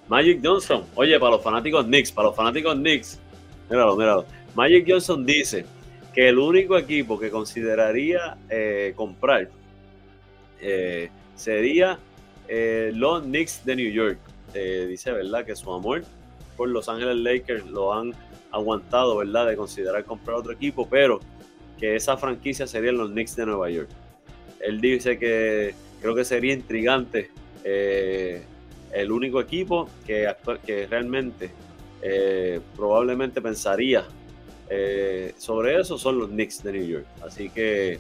Magic 0.10 0.42
Johnson, 0.44 0.84
oye, 0.96 1.18
para 1.18 1.32
los 1.32 1.42
fanáticos 1.42 1.86
Knicks, 1.86 2.12
para 2.12 2.28
los 2.28 2.36
fanáticos 2.36 2.76
Knicks, 2.76 3.22
míralo, 3.70 3.96
míralo. 3.96 4.26
Magic 4.54 4.84
Johnson 4.86 5.26
dice 5.26 5.66
que 6.14 6.28
el 6.28 6.40
único 6.40 6.78
equipo 6.78 7.18
que 7.18 7.32
consideraría 7.32 8.36
eh, 8.50 8.92
comprar 8.98 9.50
eh, 10.60 11.10
sería 11.34 11.98
los 12.50 13.24
Knicks 13.24 13.64
de 13.64 13.76
New 13.78 13.92
York. 13.94 14.20
dice, 14.54 15.14
¿verdad? 15.14 15.46
Que 15.46 15.56
su 15.56 15.72
amor 15.72 16.04
por 16.58 16.68
Los 16.68 16.90
Ángeles 16.90 17.16
Lakers 17.16 17.66
lo 17.68 17.94
han 17.94 18.14
aguantado, 18.52 19.16
¿verdad? 19.16 19.48
De 19.48 19.56
considerar 19.56 20.04
comprar 20.04 20.36
otro 20.36 20.52
equipo, 20.52 20.86
pero 20.86 21.22
que 21.80 21.96
esa 21.96 22.18
franquicia 22.18 22.68
serían 22.68 22.98
los 22.98 23.12
Knicks 23.12 23.34
de 23.38 23.46
Nueva 23.46 23.70
York. 23.70 23.88
Él 24.60 24.82
dice 24.82 25.18
que 25.18 25.74
creo 26.02 26.16
que 26.16 26.26
sería 26.26 26.54
intrigante 26.54 27.32
el 27.64 29.12
único 29.12 29.42
equipo 29.42 29.90
que, 30.06 30.34
que 30.66 30.88
realmente 30.88 31.52
probablemente 32.76 33.42
pensaría 33.42 34.06
eh, 34.70 35.34
sobre 35.38 35.80
eso 35.80 35.98
son 35.98 36.20
los 36.20 36.30
Knicks 36.30 36.64
de 36.64 36.72
New 36.74 36.86
York. 36.86 37.06
Así 37.26 37.50
que 37.50 38.00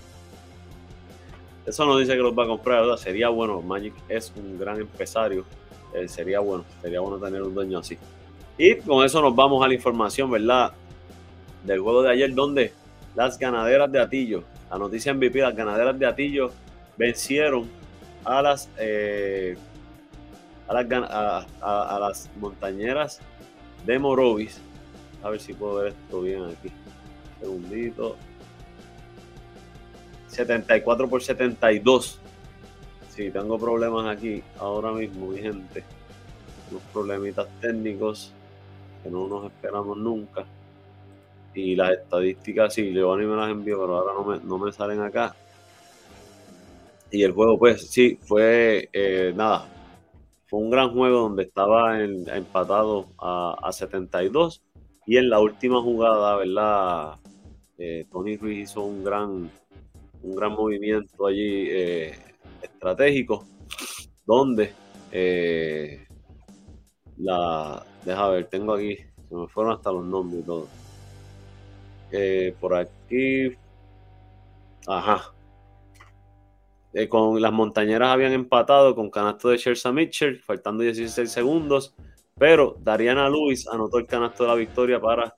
eso 1.65 1.85
no 1.85 1.97
dice 1.97 2.13
que 2.13 2.21
los 2.21 2.37
va 2.37 2.43
a 2.43 2.47
comprar, 2.47 2.81
¿verdad? 2.81 2.97
Sería 2.97 3.29
bueno. 3.29 3.61
Magic 3.61 3.93
es 4.09 4.33
un 4.35 4.57
gran 4.59 4.79
empresario. 4.79 5.45
Eh, 5.93 6.07
sería 6.07 6.39
bueno, 6.39 6.65
sería 6.81 6.99
bueno 6.99 7.17
tener 7.17 7.41
un 7.41 7.53
dueño 7.53 7.79
así. 7.79 7.97
Y 8.57 8.75
con 8.75 9.05
eso 9.05 9.21
nos 9.21 9.35
vamos 9.35 9.63
a 9.63 9.67
la 9.67 9.73
información, 9.73 10.29
¿verdad? 10.31 10.73
Del 11.63 11.79
juego 11.79 12.03
de 12.03 12.11
ayer, 12.11 12.33
donde 12.33 12.73
las 13.15 13.37
ganaderas 13.37 13.91
de 13.91 13.99
Atillo, 13.99 14.43
la 14.69 14.77
noticia 14.77 15.13
MVP, 15.13 15.39
las 15.39 15.55
ganaderas 15.55 15.97
de 15.97 16.05
Atillo 16.05 16.51
vencieron 16.97 17.69
a 18.23 18.41
las, 18.41 18.69
eh, 18.77 19.57
a, 20.67 20.73
las 20.73 21.47
a 21.61 21.97
las 21.99 22.29
montañeras 22.39 23.19
de 23.85 23.99
Morovis 23.99 24.61
a 25.23 25.29
ver 25.29 25.39
si 25.39 25.53
puedo 25.53 25.75
ver 25.75 25.87
esto 25.87 26.21
bien 26.21 26.43
aquí. 26.45 26.71
segundito. 27.39 28.15
74 30.27 31.09
por 31.09 31.23
72. 31.23 32.19
Sí, 33.09 33.31
tengo 33.31 33.57
problemas 33.57 34.05
aquí 34.15 34.43
ahora 34.59 34.91
mismo, 34.91 35.27
mi 35.27 35.39
gente. 35.39 35.83
Unos 36.69 36.83
problemitas 36.93 37.47
técnicos 37.59 38.31
que 39.03 39.09
no 39.09 39.27
nos 39.27 39.45
esperamos 39.45 39.97
nunca. 39.97 40.45
Y 41.57 41.75
las 41.75 41.89
estadísticas, 41.93 42.71
sí, 42.71 42.93
Giovanni 42.93 43.25
me 43.25 43.35
las 43.35 43.49
envió, 43.49 43.79
pero 43.81 43.97
ahora 43.97 44.13
no 44.13 44.23
me, 44.23 44.39
no 44.47 44.59
me 44.59 44.71
salen 44.71 45.01
acá. 45.01 45.35
Y 47.09 47.23
el 47.23 47.31
juego, 47.31 47.57
pues 47.57 47.89
sí, 47.89 48.19
fue 48.21 48.89
eh, 48.93 49.33
nada. 49.35 49.67
Fue 50.45 50.59
un 50.59 50.69
gran 50.69 50.93
juego 50.93 51.21
donde 51.21 51.43
estaba 51.43 51.99
empatado 51.99 53.07
a, 53.17 53.57
a 53.59 53.71
72 53.71 54.61
y 55.07 55.17
en 55.17 55.31
la 55.31 55.39
última 55.39 55.81
jugada, 55.81 56.35
¿verdad? 56.35 57.15
Eh, 57.79 58.05
Tony 58.11 58.37
Ruiz 58.37 58.69
hizo 58.69 58.83
un 58.83 59.03
gran, 59.03 59.49
un 60.21 60.35
gran 60.35 60.51
movimiento 60.51 61.25
allí 61.25 61.69
eh, 61.71 62.13
estratégico, 62.61 63.45
donde 64.27 64.73
la, 67.17 67.83
deja 68.05 68.29
ver, 68.29 68.45
tengo 68.45 68.75
aquí, 68.75 68.95
se 69.27 69.35
me 69.35 69.47
fueron 69.47 69.73
hasta 69.73 69.91
los 69.91 70.05
nombres 70.05 70.43
y 70.43 70.45
todo. 70.45 70.67
Por 72.59 72.75
aquí, 72.75 73.51
ajá, 74.87 75.33
con 77.09 77.39
las 77.41 77.51
montañeras 77.51 78.09
habían 78.09 78.31
empatado 78.31 78.95
con 78.95 79.11
canasto 79.11 79.49
de 79.49 79.57
Shersa 79.57 79.91
Mitchell, 79.91 80.39
faltando 80.39 80.83
16 80.83 81.29
segundos. 81.29 81.93
Pero 82.39 82.75
Dariana 82.79 83.29
Luis 83.29 83.67
anotó 83.67 83.97
el 83.97 84.07
canasto 84.07 84.43
de 84.43 84.49
la 84.49 84.55
victoria 84.55 84.99
para 84.99 85.35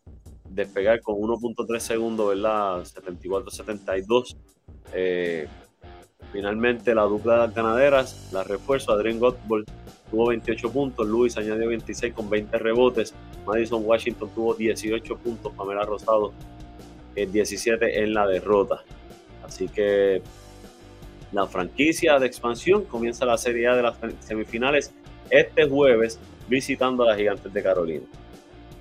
despegar 0.49 1.01
con 1.01 1.15
1.3 1.15 1.79
segundos, 1.79 2.29
¿verdad? 2.29 2.82
74-72. 2.82 4.38
Eh, 4.93 5.47
finalmente 6.32 6.93
la 6.95 7.03
dupla 7.03 7.34
de 7.34 7.39
las 7.39 7.55
ganaderas, 7.55 8.29
la 8.34 8.43
refuerzo, 8.43 8.91
Adrián 8.91 9.19
Gottball 9.19 9.65
tuvo 10.10 10.27
28 10.27 10.71
puntos, 10.71 11.08
Luis 11.08 11.38
añadió 11.38 11.67
26 11.67 12.13
con 12.13 12.29
20 12.29 12.58
rebotes, 12.58 13.13
Madison 13.45 13.84
Washington 13.86 14.29
tuvo 14.34 14.53
18 14.55 15.17
puntos, 15.17 15.53
Pamela 15.53 15.84
Rosado 15.84 16.34
17 17.27 17.86
eh, 17.86 18.03
en 18.03 18.13
la 18.13 18.27
derrota. 18.27 18.84
Así 19.43 19.67
que 19.67 20.21
la 21.32 21.47
franquicia 21.47 22.19
de 22.19 22.27
expansión 22.27 22.86
comienza 22.86 23.25
la 23.25 23.38
Serie 23.38 23.67
A 23.67 23.75
de 23.75 23.84
las 23.84 23.95
semifinales 24.19 24.93
este 25.29 25.67
jueves 25.67 26.19
visitando 26.47 27.03
a 27.03 27.08
las 27.08 27.17
gigantes 27.17 27.53
de 27.53 27.63
Carolina. 27.63 28.05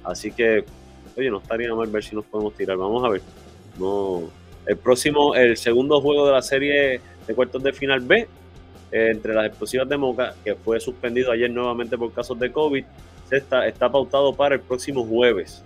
Así 0.04 0.32
que, 0.32 0.64
oye, 1.16 1.30
no 1.30 1.38
estaría 1.38 1.74
mal 1.74 1.88
ver 1.88 2.02
si 2.02 2.14
nos 2.14 2.24
podemos 2.24 2.54
tirar. 2.54 2.76
Vamos 2.76 3.04
a 3.04 3.08
ver. 3.08 3.22
No, 3.78 4.30
el 4.66 4.76
próximo, 4.76 5.34
el 5.34 5.56
segundo 5.56 6.00
juego 6.00 6.26
de 6.26 6.32
la 6.32 6.42
serie 6.42 7.00
de 7.26 7.34
cuartos 7.34 7.62
de 7.62 7.72
final 7.72 8.00
B, 8.00 8.26
eh, 8.90 9.08
entre 9.10 9.34
las 9.34 9.46
explosivas 9.46 9.88
de 9.88 9.96
Moca, 9.98 10.34
que 10.42 10.54
fue 10.54 10.80
suspendido 10.80 11.30
ayer 11.30 11.50
nuevamente 11.50 11.98
por 11.98 12.12
casos 12.12 12.38
de 12.38 12.50
COVID, 12.50 12.84
está, 13.30 13.66
está 13.66 13.90
pautado 13.90 14.34
para 14.34 14.54
el 14.54 14.62
próximo 14.62 15.04
jueves 15.04 15.62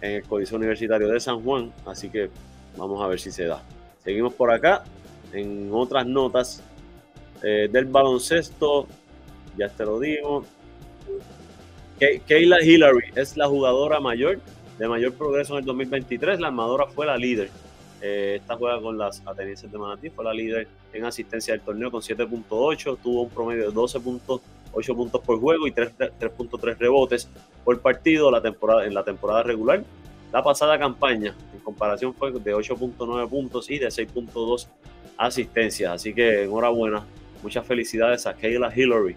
en 0.00 0.12
el 0.12 0.22
Códice 0.22 0.54
Universitario 0.54 1.08
de 1.08 1.20
San 1.20 1.42
Juan. 1.42 1.72
Así 1.86 2.08
que 2.08 2.30
vamos 2.76 3.02
a 3.02 3.06
ver 3.06 3.20
si 3.20 3.30
se 3.30 3.44
da. 3.44 3.62
Seguimos 4.02 4.34
por 4.34 4.52
acá 4.52 4.84
en 5.32 5.70
otras 5.72 6.06
notas 6.06 6.62
eh, 7.42 7.68
del 7.70 7.86
baloncesto. 7.86 8.86
Ya 9.56 9.68
te 9.68 9.84
lo 9.84 9.98
digo. 10.00 10.44
Kayla 12.26 12.62
Hillary 12.62 13.12
es 13.14 13.36
la 13.36 13.46
jugadora 13.46 14.00
mayor 14.00 14.40
de 14.78 14.88
mayor 14.88 15.12
progreso 15.12 15.54
en 15.54 15.60
el 15.60 15.64
2023. 15.66 16.40
La 16.40 16.48
armadora 16.48 16.86
fue 16.86 17.04
la 17.04 17.16
líder. 17.16 17.50
Eh, 18.00 18.38
esta 18.40 18.56
juega 18.56 18.80
con 18.80 18.96
las 18.96 19.22
atenienses 19.26 19.70
de 19.70 19.76
Manatí, 19.76 20.08
fue 20.08 20.24
la 20.24 20.32
líder 20.32 20.66
en 20.94 21.04
asistencia 21.04 21.52
del 21.52 21.60
torneo 21.60 21.90
con 21.90 22.00
7.8, 22.00 22.96
tuvo 23.02 23.22
un 23.22 23.28
promedio 23.28 23.70
de 23.70 23.76
12.8 23.76 24.02
puntos 24.02 24.40
por 24.72 25.40
juego 25.40 25.66
y 25.66 25.72
3.3 25.72 26.78
rebotes 26.78 27.28
por 27.64 27.80
partido 27.80 28.30
la 28.30 28.40
temporada, 28.40 28.86
en 28.86 28.94
la 28.94 29.04
temporada 29.04 29.42
regular. 29.42 29.82
La 30.32 30.44
pasada 30.44 30.78
campaña, 30.78 31.34
en 31.52 31.60
comparación, 31.60 32.14
fue 32.14 32.30
de 32.30 32.54
8.9 32.54 33.28
puntos 33.28 33.70
y 33.70 33.78
de 33.78 33.88
6.2 33.88 34.68
asistencias. 35.16 35.92
Así 35.92 36.14
que 36.14 36.44
enhorabuena, 36.44 37.04
muchas 37.42 37.66
felicidades 37.66 38.26
a 38.26 38.34
Kayla 38.34 38.72
Hillary. 38.74 39.16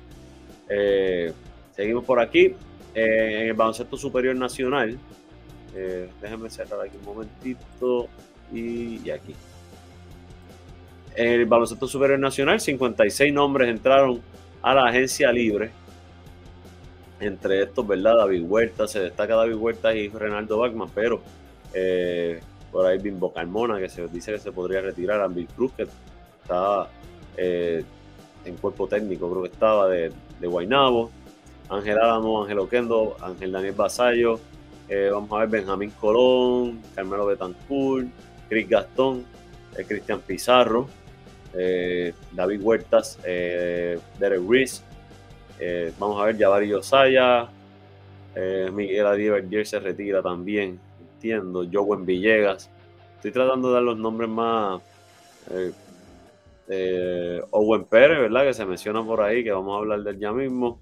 Eh, 0.69 1.31
seguimos 1.75 2.03
por 2.03 2.19
aquí. 2.19 2.55
Eh, 2.95 3.41
en 3.41 3.47
el 3.49 3.53
baloncesto 3.53 3.97
superior 3.97 4.35
nacional. 4.35 4.97
Eh, 5.75 6.09
déjenme 6.21 6.49
cerrar 6.49 6.81
aquí 6.81 6.97
un 6.97 7.05
momentito. 7.05 8.07
Y, 8.51 9.09
aquí. 9.09 9.33
En 11.15 11.27
el 11.27 11.45
baloncesto 11.45 11.87
superior 11.87 12.19
nacional, 12.19 12.59
56 12.59 13.33
nombres 13.33 13.69
entraron 13.69 14.21
a 14.63 14.73
la 14.73 14.87
agencia 14.87 15.31
libre. 15.31 15.71
Entre 17.19 17.61
estos, 17.61 17.85
¿verdad? 17.87 18.17
David 18.17 18.43
Huerta, 18.43 18.87
se 18.87 18.99
destaca 18.99 19.35
David 19.35 19.55
Huerta 19.55 19.93
y 19.93 20.09
Renaldo 20.09 20.57
Bachman, 20.57 20.89
pero 20.93 21.21
eh, 21.73 22.41
por 22.71 22.85
ahí 22.85 22.97
Bimbo 22.97 23.31
Carmona, 23.31 23.79
que 23.79 23.87
se 23.87 24.07
dice 24.07 24.31
que 24.31 24.39
se 24.39 24.51
podría 24.51 24.81
retirar, 24.81 25.21
Ambil 25.21 25.47
Cruz, 25.47 25.71
que 25.73 25.83
está 26.41 26.87
en 27.37 28.55
cuerpo 28.59 28.87
técnico, 28.87 29.29
creo 29.29 29.43
que 29.43 29.49
estaba 29.49 29.87
de, 29.87 30.11
de 30.39 30.47
Guaynabo. 30.47 31.11
Ángel 31.69 31.97
Álamo, 31.97 32.43
Ángel 32.43 32.59
Oquendo, 32.59 33.15
Ángel 33.21 33.51
Daniel 33.51 33.73
Basayo, 33.73 34.39
eh, 34.89 35.09
vamos 35.11 35.31
a 35.31 35.39
ver 35.39 35.49
Benjamín 35.49 35.91
Colón, 35.99 36.81
Carmelo 36.93 37.25
Betancourt, 37.25 38.07
Chris 38.49 38.69
Gastón, 38.69 39.25
eh, 39.77 39.85
Cristian 39.87 40.19
Pizarro, 40.19 40.87
eh, 41.53 42.13
David 42.31 42.61
Huertas, 42.61 43.19
Derek 43.23 44.41
Reese, 44.47 44.81
vamos 45.99 46.21
a 46.21 46.25
ver 46.25 46.37
Javari 46.37 46.69
Yosaya, 46.69 47.49
Miguel 48.71 49.05
Adiver 49.05 49.65
se 49.65 49.79
retira 49.79 50.21
también, 50.21 50.79
entiendo, 51.15 51.65
Jowen 51.71 52.05
Villegas. 52.05 52.69
Estoy 53.15 53.31
tratando 53.31 53.69
de 53.69 53.73
dar 53.75 53.83
los 53.83 53.97
nombres 53.97 54.29
más 54.29 54.81
Owen 57.51 57.85
Pérez, 57.85 58.19
¿verdad? 58.19 58.43
Que 58.45 58.53
se 58.53 58.65
menciona 58.65 59.03
por 59.03 59.21
ahí, 59.21 59.43
que 59.43 59.51
vamos 59.51 59.75
a 59.75 59.79
hablar 59.79 60.03
de 60.03 60.11
él 60.11 60.19
ya 60.19 60.31
mismo 60.31 60.81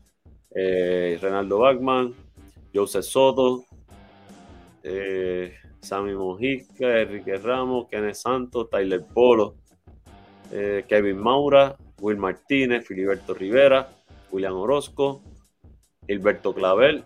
eh, 0.53 1.17
Renaldo 1.21 1.59
Bachman, 1.59 2.13
Joseph 2.73 3.05
Soto, 3.05 3.63
eh, 4.83 5.53
Sammy 5.79 6.13
Mojica, 6.13 7.01
Enrique 7.01 7.37
Ramos, 7.37 7.87
Kenneth 7.89 8.15
Santos, 8.15 8.69
Tyler 8.69 9.01
Polo, 9.13 9.55
eh, 10.51 10.85
Kevin 10.87 11.17
Maura, 11.17 11.75
Will 11.99 12.17
Martínez, 12.17 12.85
Filiberto 12.85 13.33
Rivera, 13.33 13.89
William 14.31 14.55
Orozco, 14.55 15.21
Gilberto 16.07 16.53
Clavel 16.53 17.05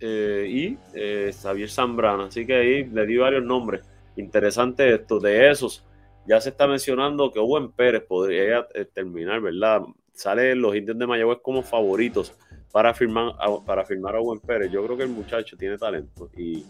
eh, 0.00 0.46
y 0.48 1.32
Xavier 1.32 1.70
Zambrano. 1.70 2.24
Así 2.24 2.46
que 2.46 2.54
ahí 2.54 2.84
le 2.84 3.06
di 3.06 3.16
varios 3.16 3.44
nombres. 3.44 3.82
Interesante 4.16 4.92
esto. 4.94 5.20
De 5.20 5.50
esos, 5.50 5.84
ya 6.26 6.40
se 6.40 6.50
está 6.50 6.66
mencionando 6.66 7.30
que 7.30 7.38
Owen 7.38 7.72
Pérez 7.72 8.02
podría 8.02 8.66
terminar, 8.92 9.40
¿verdad? 9.40 9.82
sale 10.16 10.54
los 10.54 10.74
indios 10.74 10.98
de 10.98 11.06
Mayagüez 11.06 11.38
como 11.42 11.62
favoritos 11.62 12.32
para 12.76 12.92
firmar, 12.92 13.34
a, 13.38 13.58
para 13.64 13.86
firmar 13.86 14.16
a 14.16 14.18
Buen 14.18 14.38
Pérez. 14.38 14.70
Yo 14.70 14.84
creo 14.84 14.98
que 14.98 15.04
el 15.04 15.08
muchacho 15.08 15.56
tiene 15.56 15.78
talento 15.78 16.28
y, 16.36 16.62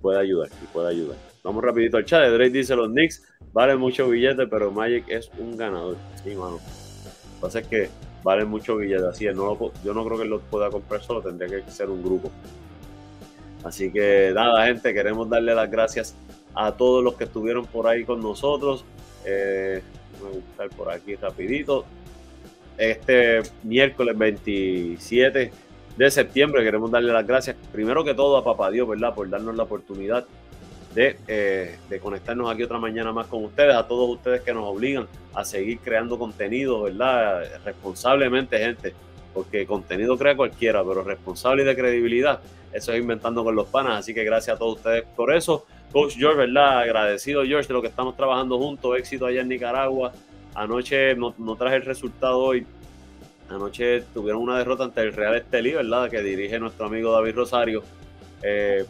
puede 0.00 0.20
ayudar, 0.20 0.48
y 0.62 0.66
puede 0.66 0.90
ayudar. 0.90 1.16
Vamos 1.42 1.64
rapidito 1.64 1.96
al 1.96 2.04
chat. 2.04 2.30
Drake 2.30 2.50
dice 2.50 2.76
los 2.76 2.86
Knicks 2.86 3.24
valen 3.52 3.80
mucho 3.80 4.08
billete, 4.08 4.46
pero 4.46 4.70
Magic 4.70 5.06
es 5.08 5.28
un 5.36 5.56
ganador. 5.56 5.96
Sí, 6.22 6.30
mano. 6.36 6.52
Lo 6.52 6.60
que 6.60 7.40
pasa 7.40 7.58
es 7.58 7.66
que 7.66 7.88
valen 8.22 8.48
mucho 8.48 8.76
billete. 8.76 9.04
Así 9.04 9.26
es, 9.26 9.34
no 9.34 9.58
yo 9.82 9.92
no 9.92 10.04
creo 10.04 10.18
que 10.18 10.26
lo 10.26 10.38
pueda 10.42 10.70
comprar 10.70 11.02
solo, 11.02 11.22
tendría 11.22 11.48
que 11.48 11.68
ser 11.72 11.90
un 11.90 12.04
grupo. 12.04 12.30
Así 13.64 13.90
que 13.90 14.30
nada, 14.32 14.64
gente, 14.64 14.94
queremos 14.94 15.28
darle 15.28 15.56
las 15.56 15.68
gracias 15.68 16.14
a 16.54 16.70
todos 16.76 17.02
los 17.02 17.16
que 17.16 17.24
estuvieron 17.24 17.66
por 17.66 17.88
ahí 17.88 18.04
con 18.04 18.20
nosotros. 18.20 18.84
Eh, 19.24 19.82
voy 20.20 20.30
a 20.30 20.34
buscar 20.36 20.68
por 20.68 20.92
aquí 20.92 21.16
rapidito. 21.16 21.84
Este 22.78 23.42
miércoles 23.64 24.16
27 24.16 25.52
de 25.96 26.10
septiembre 26.10 26.62
queremos 26.62 26.90
darle 26.90 27.12
las 27.12 27.26
gracias 27.26 27.56
primero 27.72 28.04
que 28.04 28.14
todo 28.14 28.36
a 28.36 28.44
Papá 28.44 28.70
Dios, 28.70 28.88
¿verdad? 28.88 29.14
Por 29.14 29.28
darnos 29.28 29.56
la 29.56 29.64
oportunidad 29.64 30.24
de, 30.94 31.16
eh, 31.26 31.76
de, 31.90 32.00
conectarnos 32.00 32.50
aquí 32.50 32.62
otra 32.62 32.78
mañana 32.78 33.12
más 33.12 33.26
con 33.26 33.44
ustedes, 33.44 33.74
a 33.74 33.86
todos 33.86 34.08
ustedes 34.08 34.42
que 34.42 34.54
nos 34.54 34.64
obligan 34.64 35.06
a 35.34 35.44
seguir 35.44 35.80
creando 35.80 36.18
contenido, 36.18 36.82
¿verdad? 36.82 37.42
Responsablemente, 37.64 38.58
gente, 38.58 38.94
porque 39.34 39.66
contenido 39.66 40.16
crea 40.16 40.36
cualquiera, 40.36 40.82
pero 40.84 41.02
responsable 41.02 41.62
y 41.62 41.66
de 41.66 41.76
credibilidad, 41.76 42.40
eso 42.72 42.92
es 42.92 43.00
inventando 43.00 43.42
con 43.44 43.54
los 43.54 43.66
panas, 43.68 43.98
así 43.98 44.14
que 44.14 44.24
gracias 44.24 44.56
a 44.56 44.58
todos 44.58 44.76
ustedes 44.76 45.04
por 45.16 45.34
eso. 45.34 45.66
Coach 45.92 46.16
George, 46.16 46.38
¿verdad? 46.38 46.80
Agradecido, 46.80 47.44
George, 47.44 47.66
de 47.66 47.74
lo 47.74 47.80
que 47.80 47.88
estamos 47.88 48.14
trabajando 48.14 48.58
juntos. 48.58 48.98
Éxito 48.98 49.26
allá 49.26 49.40
en 49.40 49.48
Nicaragua. 49.48 50.12
Anoche 50.58 51.14
no, 51.14 51.32
traje 51.56 51.76
el 51.76 51.82
resultado 51.82 52.40
hoy. 52.40 52.66
Anoche 53.48 54.02
tuvieron 54.12 54.42
una 54.42 54.58
derrota 54.58 54.82
ante 54.82 55.02
el 55.02 55.12
Real 55.12 55.36
Estelí, 55.36 55.72
¿verdad? 55.72 56.10
Que 56.10 56.20
dirige 56.20 56.58
nuestro 56.58 56.86
amigo 56.86 57.12
David 57.12 57.36
Rosario. 57.36 57.84
Eh, 58.42 58.84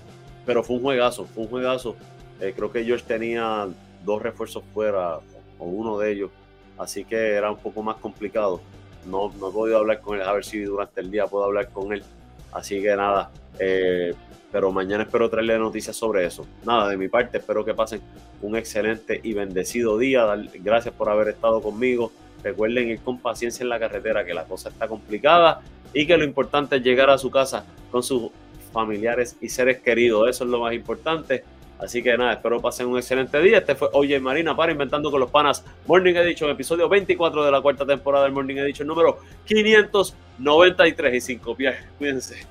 pero 0.47 0.65
fue 0.65 0.77
un 0.77 0.83
juegazo, 0.83 1.27
fue 1.27 1.43
un 1.45 1.51
juegazo. 1.51 1.95
Eh, 2.41 2.55
creo 2.57 2.73
que 2.73 2.85
George 2.85 3.05
tenía 3.07 3.69
dos 4.03 4.23
refuerzos 4.23 4.65
fuera, 4.73 5.19
o 5.59 5.67
uno 5.67 5.99
de 5.99 6.13
ellos. 6.13 6.31
Así 6.79 7.05
que 7.05 7.35
era 7.35 7.51
un 7.51 7.59
poco 7.59 7.83
más 7.83 7.97
complicado. 7.97 8.63
No, 9.05 9.31
no 9.39 9.51
he 9.51 9.53
podido 9.53 9.77
hablar 9.77 10.01
con 10.01 10.19
él, 10.19 10.23
a 10.23 10.33
ver 10.33 10.47
si 10.47 10.61
durante 10.61 11.03
el 11.03 11.11
día 11.11 11.27
puedo 11.27 11.45
hablar 11.45 11.69
con 11.69 11.93
él. 11.93 12.03
Así 12.51 12.81
que 12.81 12.97
nada, 12.97 13.31
eh, 13.59 14.15
pero 14.51 14.73
mañana 14.73 15.03
espero 15.03 15.29
traerle 15.29 15.59
noticias 15.59 15.95
sobre 15.95 16.25
eso. 16.25 16.47
Nada, 16.65 16.89
de 16.89 16.97
mi 16.97 17.09
parte, 17.09 17.37
espero 17.37 17.63
que 17.63 17.75
pasen 17.75 18.01
un 18.43 18.57
excelente 18.57 19.21
y 19.23 19.33
bendecido 19.35 19.99
día. 19.99 20.27
Gracias 20.55 20.95
por 20.95 21.09
haber 21.09 21.29
estado 21.29 21.61
conmigo. 21.61 22.13
Recuerden 22.43 22.91
ir 22.91 23.01
con 23.01 23.19
paciencia 23.19 23.63
en 23.63 23.69
la 23.69 23.79
carretera, 23.79 24.25
que 24.25 24.35
la 24.35 24.45
cosa 24.45 24.69
está 24.69 24.87
complicada 24.87 25.61
y 25.93 26.07
que 26.07 26.17
lo 26.17 26.25
importante 26.25 26.77
es 26.77 26.83
llegar 26.83 27.11
a 27.11 27.19
su 27.19 27.31
casa 27.31 27.65
con 27.91 28.03
sus 28.03 28.31
familiares 28.73 29.37
y 29.41 29.49
seres 29.49 29.79
queridos. 29.81 30.29
Eso 30.29 30.45
es 30.45 30.51
lo 30.51 30.61
más 30.61 30.75
importante. 30.75 31.45
Así 31.79 32.03
que 32.03 32.17
nada, 32.17 32.33
espero 32.33 32.61
pasen 32.61 32.89
un 32.89 32.99
excelente 32.99 33.41
día. 33.41 33.59
Este 33.59 33.75
fue 33.75 33.89
Oye 33.93 34.19
Marina 34.19 34.57
para 34.57 34.73
Inventando 34.73 35.11
con 35.11 35.21
los 35.21 35.31
Panas 35.31 35.65
Morning 35.87 36.15
Edition, 36.15 36.51
episodio 36.51 36.89
24 36.89 37.45
de 37.45 37.53
la 37.53 37.61
cuarta 37.61 37.87
temporada 37.87 38.25
del 38.25 38.33
Morning 38.33 38.57
Edition 38.57 38.89
número 38.89 39.21
593 39.45 41.15
y 41.15 41.21
5 41.21 41.55
pies. 41.55 41.77
Cuídense. 41.99 42.47